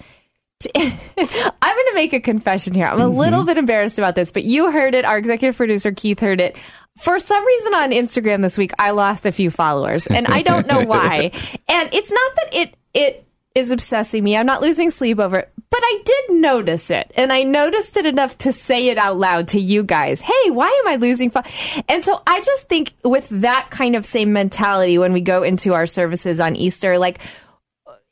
[0.60, 2.86] to, I'm going to make a confession here.
[2.86, 3.16] I'm a Mm-hmm.
[3.18, 5.04] little bit embarrassed about this, but you heard it.
[5.04, 6.56] Our executive producer Keith heard it.
[6.98, 10.66] For some reason on Instagram this week, I lost a few followers, and I don't
[10.66, 11.30] know why.
[11.68, 13.24] and it's not that it it
[13.54, 14.36] is obsessing me.
[14.36, 18.06] I'm not losing sleep over it, but I did notice it, and I noticed it
[18.06, 20.20] enough to say it out loud to you guys.
[20.20, 21.30] Hey, why am I losing?
[21.30, 21.42] Fo-?
[21.88, 25.74] And so I just think with that kind of same mentality when we go into
[25.74, 27.20] our services on Easter, like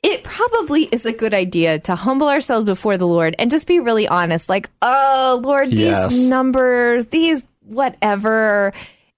[0.03, 3.81] it probably is a good idea to humble ourselves before the Lord and just be
[3.81, 4.49] really honest.
[4.49, 6.17] Like, oh, Lord, these Yes.
[6.17, 8.73] numbers, these whatever,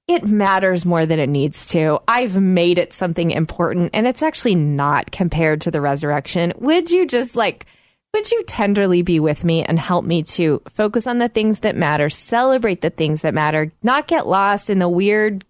[0.07, 2.01] it matters more than it needs to.
[2.09, 6.55] I've made it something important and it's actually not compared to the resurrection.
[6.57, 7.67] Would you just like,
[8.15, 11.77] would you tenderly be with me and help me to focus on the things that
[11.77, 15.45] matter, celebrate the things that matter, not get lost in the weird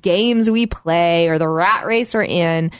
[0.00, 2.70] games we play or the rat race we're in,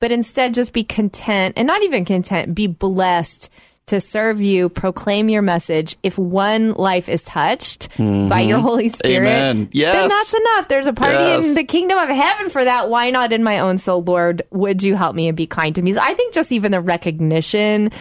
[0.00, 3.50] but instead just be content and not even content, be blessed
[3.86, 5.96] to serve you, proclaim your message.
[6.02, 8.02] If one life is touched by
[8.40, 8.60] your mm-hmm.
[8.60, 9.68] Holy Spirit, Amen.
[9.72, 10.68] then that's enough.
[10.68, 11.44] There's a party Yes.
[11.44, 12.90] in the kingdom of heaven for that.
[12.90, 14.42] Why not in my own soul, Lord?
[14.50, 15.92] Would you help me and be kind to me?
[15.92, 17.92] So I think just even the recognition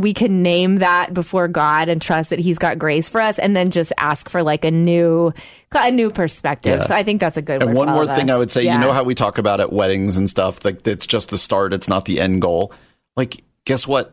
[0.00, 3.56] we can name that before God and trust that He's got grace for us, and
[3.56, 5.32] then just ask for like a new,
[5.72, 6.80] a new perspective.
[6.80, 6.86] Yeah.
[6.86, 7.62] So I think that's a good.
[7.62, 7.68] One.
[7.68, 8.34] And one more thing us.
[8.34, 8.78] I would say, Yeah.
[8.78, 11.72] you know how we talk about at weddings and stuff, like it's just the start,
[11.72, 12.72] it's not the end goal.
[13.16, 14.10] Like, guess what?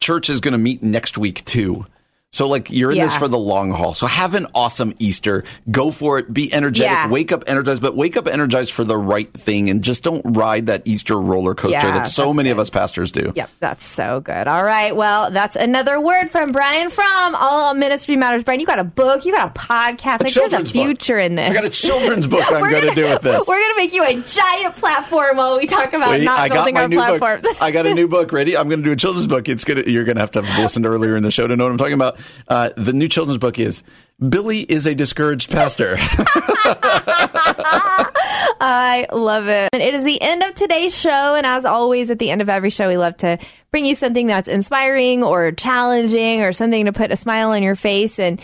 [0.00, 1.86] Church is going to meet next week too.
[2.32, 3.92] So like you're in this for the long haul.
[3.92, 5.42] So have an awesome Easter.
[5.68, 6.32] Go for it.
[6.32, 6.90] Be energetic.
[6.90, 7.08] Yeah.
[7.08, 10.66] Wake up energized, but wake up energized for the right thing and just don't ride
[10.66, 13.32] that Easter roller coaster Yeah, that so many of us pastors do.
[13.34, 14.46] Yep, that's so good.
[14.46, 18.44] All right, well, that's another word from Brian from All Ministry Matters.
[18.44, 20.20] Brian, you got a book, you got a podcast.
[20.20, 20.84] like, there's a children's book.
[20.84, 21.50] future in this.
[21.50, 23.44] I got a children's book I'm We're going to do with this.
[23.48, 26.48] We're going to make you a giant platform while we talk about Wait, not I
[26.48, 27.44] got building our platforms.
[27.60, 28.56] I got a new book ready.
[28.56, 29.48] I'm going to do a children's book.
[29.48, 29.82] It's gonna.
[29.82, 31.78] You're going to have to have listened earlier in the show to know what I'm
[31.78, 32.19] talking about.
[32.48, 33.82] Uh, the new children's book is
[34.28, 35.96] Billy is a discouraged pastor.
[38.62, 39.70] I love it.
[39.72, 41.34] And it is the end of today's show.
[41.34, 43.38] And as always, at the end of every show, we love to
[43.70, 47.74] bring you something that's inspiring or challenging or something to put a smile on your
[47.74, 48.18] face.
[48.18, 48.40] And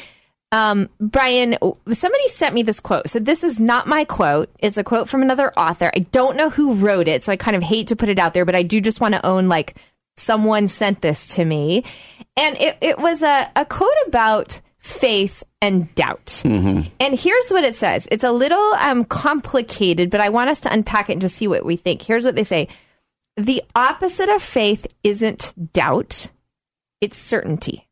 [0.52, 1.56] um, Brian,
[1.90, 3.08] somebody sent me this quote.
[3.10, 4.50] So this is not my quote.
[4.58, 5.90] It's a quote from another author.
[5.94, 8.32] I don't know who wrote it, so I kind of hate to put it out
[8.32, 9.76] there, but I do just want to own like
[10.16, 11.84] someone sent this to me.
[12.36, 16.42] And it, it was a, a quote about faith and doubt.
[17.00, 18.08] And here's what it says.
[18.10, 21.48] It's a little um, complicated, but I want us to unpack it and just see
[21.48, 22.02] what we think.
[22.02, 22.68] Here's what they say.
[23.36, 26.30] The opposite of faith isn't doubt,
[27.00, 27.86] it's certainty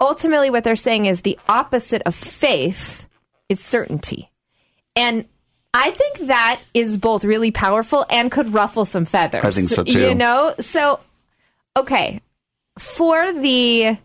[0.00, 3.06] ultimately what they're saying is the opposite of faith
[3.48, 4.30] is certainty.
[4.94, 5.26] And
[5.74, 9.44] I think that is both really powerful and could ruffle some feathers.
[9.44, 9.98] I think so, too.
[9.98, 10.54] You know?
[10.58, 11.00] So,
[11.76, 12.20] okay,
[12.78, 13.98] for the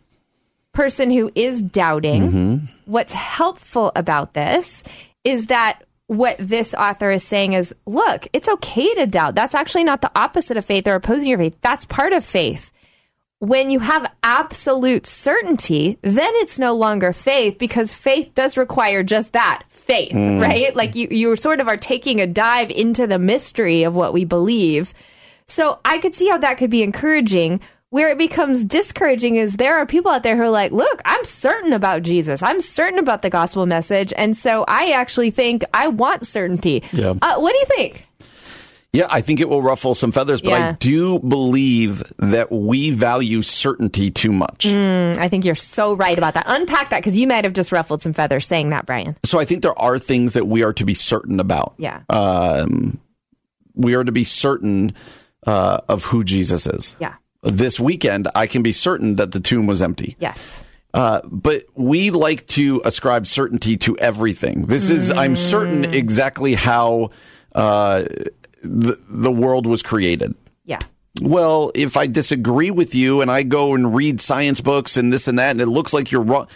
[0.73, 2.65] person who is doubting, Mm-hmm.
[2.85, 4.83] what's helpful about this
[5.23, 9.35] is that what this author is saying is look, it's okay to doubt.
[9.35, 11.57] That's actually not the opposite of faith or opposing your faith.
[11.61, 12.71] That's part of faith
[13.39, 19.31] when you have absolute certainty, then it's no longer faith because faith does require just
[19.33, 20.75] that faith, right?
[20.75, 24.25] Like you, you sort of are taking a dive into the mystery of what we
[24.25, 24.93] believe.
[25.47, 27.61] So I could see how that could be encouraging.
[27.89, 31.25] Where it becomes discouraging is there are people out there who are like, look, I'm
[31.25, 32.41] certain about Jesus.
[32.41, 34.13] I'm certain about the gospel message.
[34.15, 36.83] And so I actually think I want certainty.
[36.93, 37.15] Yeah.
[37.21, 38.07] Uh, what do you think?
[38.93, 43.41] yeah, I think it will ruffle some feathers, but I do believe that we value
[43.41, 44.65] certainty too much.
[44.65, 46.43] I think you're so right about that.
[46.47, 49.15] Unpack that because you might have just ruffled some feathers saying that, Brian.
[49.23, 51.75] So I think there are things that we are to be certain about.
[51.77, 52.01] Yeah.
[52.09, 52.99] Um,
[53.75, 54.93] we are to be certain
[55.47, 56.95] uh, of who Jesus is.
[56.99, 57.15] Yeah.
[57.43, 60.15] This weekend, I can be certain that the tomb was empty.
[60.19, 60.63] Yes.
[60.93, 64.63] Uh, but we like to ascribe certainty to everything.
[64.63, 67.11] This is, I'm certain exactly how
[67.55, 68.03] uh,
[68.61, 70.35] the, the world was created.
[70.65, 70.79] Yeah.
[71.21, 75.27] Well, if I disagree with you and I go and read science books and this
[75.27, 76.47] and that, and it looks like you're wrong,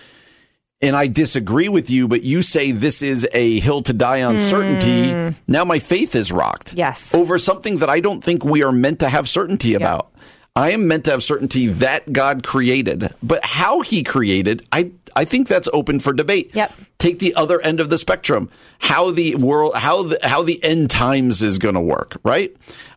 [0.86, 4.40] and I disagree with you, but you say this is a hill to die on
[4.40, 5.30] certainty, hmm.
[5.48, 6.74] now my faith is rocked.
[6.74, 7.14] Yes.
[7.14, 10.12] Over something that I don't think we are meant to have certainty about.
[10.56, 15.26] I am meant to have certainty that God created, but how he created, I, I
[15.26, 16.56] think that's open for debate.
[16.56, 16.74] Yep.
[16.98, 18.50] Take the other end of the spectrum.
[18.80, 22.56] How the world, how the, how the end times is going to work, right?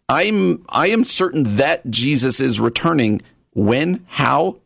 [0.08, 3.22] I'm, I am certain that Jesus is returning.
[3.54, 4.58] When, how,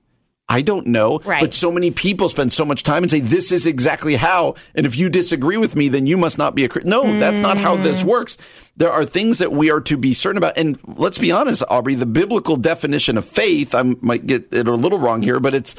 [0.53, 1.19] I don't know.
[1.25, 1.41] Right.
[1.41, 4.55] But so many people spend so much time and say, this is exactly how.
[4.75, 6.91] And if you disagree with me, then you must not be a Christian.
[6.91, 7.83] No, that's not how Mm.
[7.85, 8.37] this works.
[8.77, 10.57] There are things that we are to be certain about.
[10.59, 14.73] And let's be honest, Aubrey, the biblical definition of faith, I might get it a
[14.75, 15.75] little wrong here, but it's,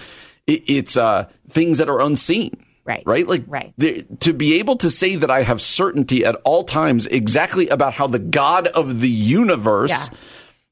[0.47, 2.57] it, it's, uh, things that are unseen.
[2.86, 3.03] Right.
[3.05, 3.26] Right.
[3.26, 3.74] Like, Right.
[3.78, 7.93] the- to be able to say that I have certainty at all times exactly about
[7.93, 10.17] how the God of the universe, Yeah.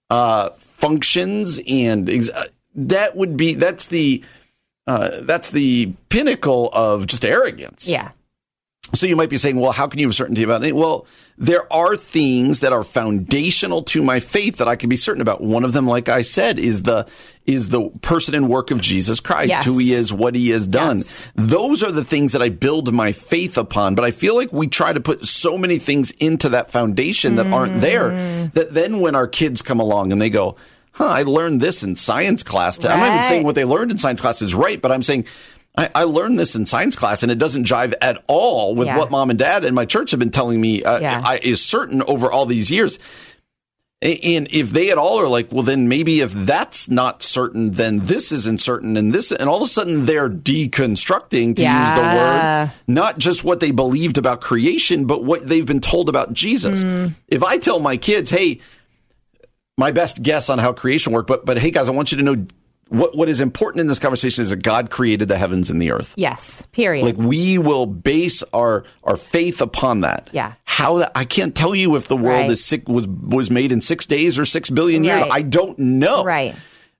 [0.09, 2.45] uh, functions and ex- uh,
[2.75, 4.23] that would be that's the
[4.87, 7.89] uh, that's the pinnacle of just arrogance.
[7.89, 8.11] Yeah.
[8.93, 10.75] So you might be saying, well, how can you have certainty about it?
[10.75, 11.05] Well,
[11.37, 15.39] there are things that are foundational to my faith that I can be certain about.
[15.39, 17.07] One of them, like I said, is the
[17.45, 19.65] is the person and work of Jesus Christ, Yes.
[19.65, 20.97] who he is, what he has done.
[20.97, 21.25] Yes.
[21.35, 23.95] Those are the things that I build my faith upon.
[23.95, 27.45] But I feel like we try to put so many things into that foundation that
[27.47, 28.53] aren't there Mm.
[28.53, 30.57] that then when our kids come along and they go,
[30.91, 32.83] huh, I learned this in science class.
[32.83, 35.25] I'm not even saying what they learned in science class is right, but I'm saying
[35.77, 38.97] I, I learned this in science class and it doesn't jive at all with Yeah.
[38.97, 41.21] what mom and dad and my church have been telling me uh, Yeah.
[41.23, 42.99] I, is certain over all these years.
[44.03, 47.99] And if they at all are like, well, then maybe if that's not certain, then
[47.99, 52.01] this isn't certain, and this, and all of a sudden they're deconstructing, to use the
[52.17, 56.83] word, not just what they believed about creation, but what they've been told about Jesus.
[56.83, 57.13] Mm.
[57.27, 58.59] If I tell my kids, hey,
[59.77, 62.23] my best guess on how creation worked, but but hey guys, I want you to
[62.23, 62.45] know
[62.89, 65.91] what what is important in this conversation is that God created the heavens and the
[65.91, 66.13] earth.
[66.17, 66.61] Yes.
[66.73, 67.05] Period.
[67.05, 70.29] Like we will base our our faith upon that.
[70.33, 70.53] Yeah.
[70.65, 72.51] How that I can't tell you if the world Right.
[72.51, 75.21] is six was was made in six days or six billion years.
[75.21, 75.31] Right.
[75.31, 76.25] I don't know.
[76.25, 76.53] Right.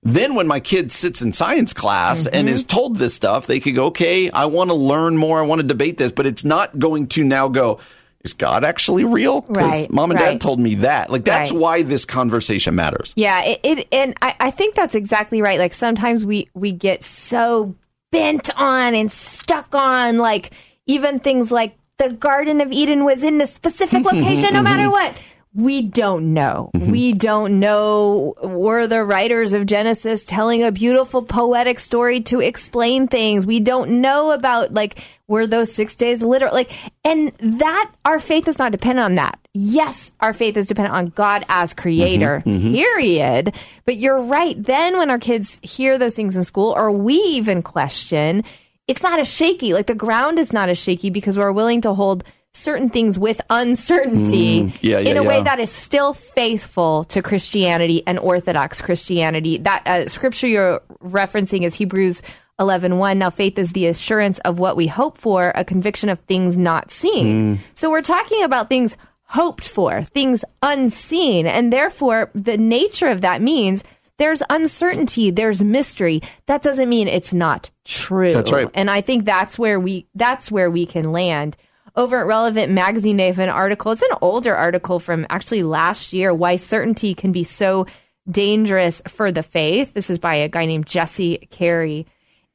[0.04, 2.54] Then when my kid sits in science class and Mm-hmm.
[2.54, 5.38] is told this stuff, they could go, okay, I want to learn more.
[5.38, 7.78] I want to debate this, but it's not going to now go,
[8.24, 9.44] is God actually real?
[9.48, 10.32] Right, mom and right.
[10.32, 11.10] dad told me that.
[11.10, 11.60] Like, that's Right.
[11.60, 13.12] why this conversation matters.
[13.16, 15.58] Yeah, it, it and I, I think that's exactly right.
[15.58, 17.74] Like sometimes we we get so
[18.10, 20.52] bent on and stuck on like
[20.86, 25.14] even things like the Garden of Eden was in a specific location no matter what.
[25.54, 26.70] We don't know.
[26.74, 26.90] Mm-hmm.
[26.90, 28.34] We don't know.
[28.42, 33.46] Were the writers of Genesis telling a beautiful poetic story to explain things?
[33.46, 36.52] We don't know about like were those six days literal?
[36.54, 36.72] Like,
[37.04, 39.38] and that our faith is not dependent on that.
[39.54, 42.50] Yes, our faith is dependent on God as creator, mm-hmm.
[42.50, 42.74] Mm-hmm.
[42.74, 43.54] period.
[43.84, 44.62] But you're right.
[44.62, 48.44] Then when our kids hear those things in school, or we even question,
[48.88, 49.74] it's not as shaky.
[49.74, 52.24] Like the ground is not as shaky because we're willing to hold
[52.54, 58.02] certain things with uncertainty yeah, yeah, in a way that is still faithful to Christianity
[58.06, 59.58] and Orthodox Christianity.
[59.58, 62.22] That uh, scripture you're referencing is Hebrews
[62.60, 63.16] 11:1.
[63.16, 66.90] Now faith is the assurance of what we hope for, a conviction of things not
[66.90, 67.60] seen.
[67.74, 73.40] So we're talking about things hoped for, things unseen, and therefore the nature of that
[73.40, 73.82] means
[74.18, 76.20] there's uncertainty, there's mystery.
[76.46, 78.34] That doesn't mean it's not true.
[78.34, 78.68] That's right.
[78.74, 81.56] And I think that's where we that's where we can land.
[81.94, 83.92] Over at Relevant Magazine, they have an article.
[83.92, 86.32] It's an older article from actually last year.
[86.32, 87.86] Why certainty can be so
[88.30, 89.94] dangerous for the faith.
[89.94, 92.06] This is by a guy named Jesse Carey,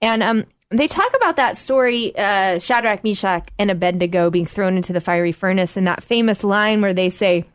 [0.01, 4.93] and um, they talk about that story: uh, Shadrach, Meshach, and Abednego being thrown into
[4.93, 7.45] the fiery furnace, and that famous line where they say,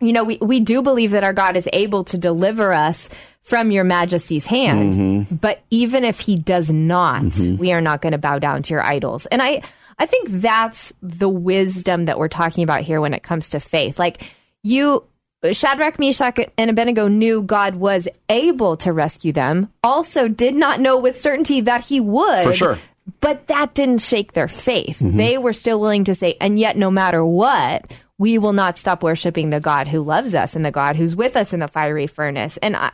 [0.00, 3.08] you know, we, we do believe that our God is able to deliver us
[3.42, 5.40] from your majesty's hand.
[5.40, 8.84] But even if he does not, we are not going to bow down to your
[8.84, 9.26] idols.
[9.26, 9.62] And I,
[9.98, 13.98] I think that's the wisdom that we're talking about here when it comes to faith.
[13.98, 14.22] Like
[14.62, 15.04] you,
[15.52, 20.98] Shadrach, Meshach, and Abednego knew God was able to rescue them, also did not know
[20.98, 22.44] with certainty that he would.
[22.44, 22.78] For sure.
[23.20, 24.98] But that didn't shake their faith.
[24.98, 25.16] Mm-hmm.
[25.16, 29.02] They were still willing to say, and yet, no matter what, we will not stop
[29.02, 32.06] worshiping the God who loves us and the God who's with us in the fiery
[32.06, 32.56] furnace.
[32.58, 32.90] And I,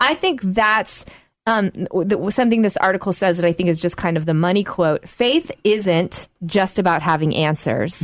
[0.00, 1.04] I think that's
[1.46, 4.62] um, th- something this article says that I think is just kind of the money
[4.62, 5.08] quote.
[5.08, 8.02] Faith isn't just about having answers.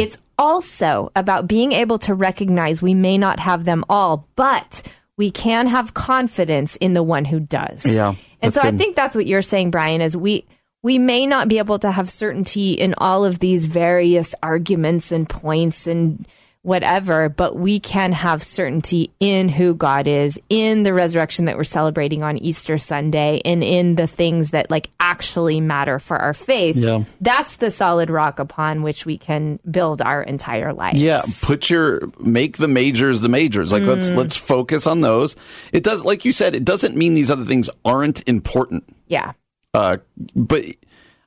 [0.00, 4.82] It's also about being able to recognize we may not have them all, but
[5.16, 7.86] we can have confidence in the one who does.
[7.86, 10.46] Yeah, And so I think that's what you're saying, Brian, is we
[10.82, 15.28] we may not be able to have certainty in all of these various arguments and
[15.28, 16.26] points and
[16.62, 21.64] whatever, but we can have certainty in who God is, in the resurrection that we're
[21.64, 26.76] celebrating on Easter Sunday, and in the things that like actually matter for our faith.
[26.76, 27.04] Yeah.
[27.20, 30.96] That's the solid rock upon which we can build our entire life.
[30.96, 33.72] Yeah, put your make the majors the majors.
[33.72, 33.88] Like Mm.
[33.88, 35.36] let's let's focus on those.
[35.72, 38.84] It does like you said, it doesn't mean these other things aren't important.
[39.06, 39.32] Yeah.
[39.72, 39.96] Uh,
[40.34, 40.64] but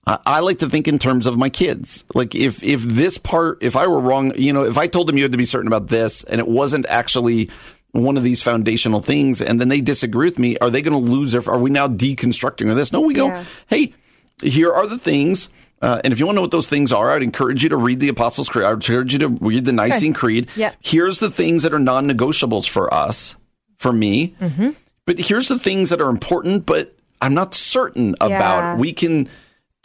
[0.05, 2.03] I, I like to think in terms of my kids.
[2.13, 5.17] Like if if this part, if I were wrong, you know, if I told them
[5.17, 7.49] you had to be certain about this, and it wasn't actually
[7.91, 11.11] one of these foundational things, and then they disagree with me, are they going to
[11.11, 11.47] lose their?
[11.49, 12.91] Are we now deconstructing this?
[12.91, 13.27] No, we go.
[13.27, 13.45] Yeah.
[13.67, 13.93] Hey,
[14.41, 15.49] here are the things.
[15.81, 17.75] Uh, and if you want to know what those things are, I'd encourage you to
[17.75, 18.65] read the Apostles' Creed.
[18.65, 20.47] I'd encourage you to read the Nicene Creed.
[20.55, 20.77] Yep.
[20.81, 23.35] Here's the things that are non-negotiables for us,
[23.79, 24.33] for me.
[24.39, 24.69] Mm-hmm.
[25.05, 28.27] But here's the things that are important, but I'm not certain Yeah.
[28.27, 28.79] about.
[28.79, 29.27] We can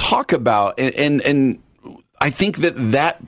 [0.09, 1.59] talk about, and, and and
[2.21, 3.23] I think that that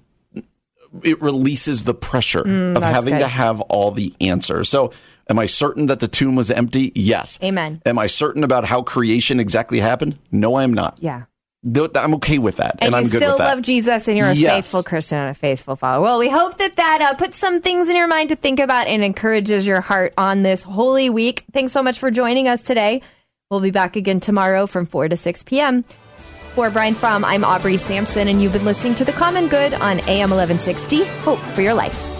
[1.02, 3.20] it releases the pressure of Mm, that's having good.
[3.20, 4.68] to have all the answers.
[4.68, 4.92] So,
[5.28, 6.90] am I certain that the tomb was empty?
[6.96, 7.38] Yes.
[7.42, 7.80] Amen.
[7.86, 10.18] Am I certain about how creation exactly happened?
[10.32, 10.98] No, I am not.
[11.00, 11.22] Yeah.
[11.62, 13.54] I'm okay with that, and, and, I'm you good still with that.
[13.54, 14.54] love Jesus and you're a Yes.
[14.64, 16.00] faithful Christian and a faithful follower.
[16.02, 18.86] Well, we hope that that uh, puts some things in your mind to think about
[18.86, 21.44] and encourages your heart on this holy week.
[21.52, 23.02] Thanks so much for joining us today.
[23.50, 25.84] We'll be back again tomorrow from 4 to 6 p.m.
[26.54, 30.00] For Brian Fromm, I'm Aubrey Sampson, and you've been listening to The Common Good on
[30.00, 31.04] AM 1160.
[31.04, 32.19] Hope for your life.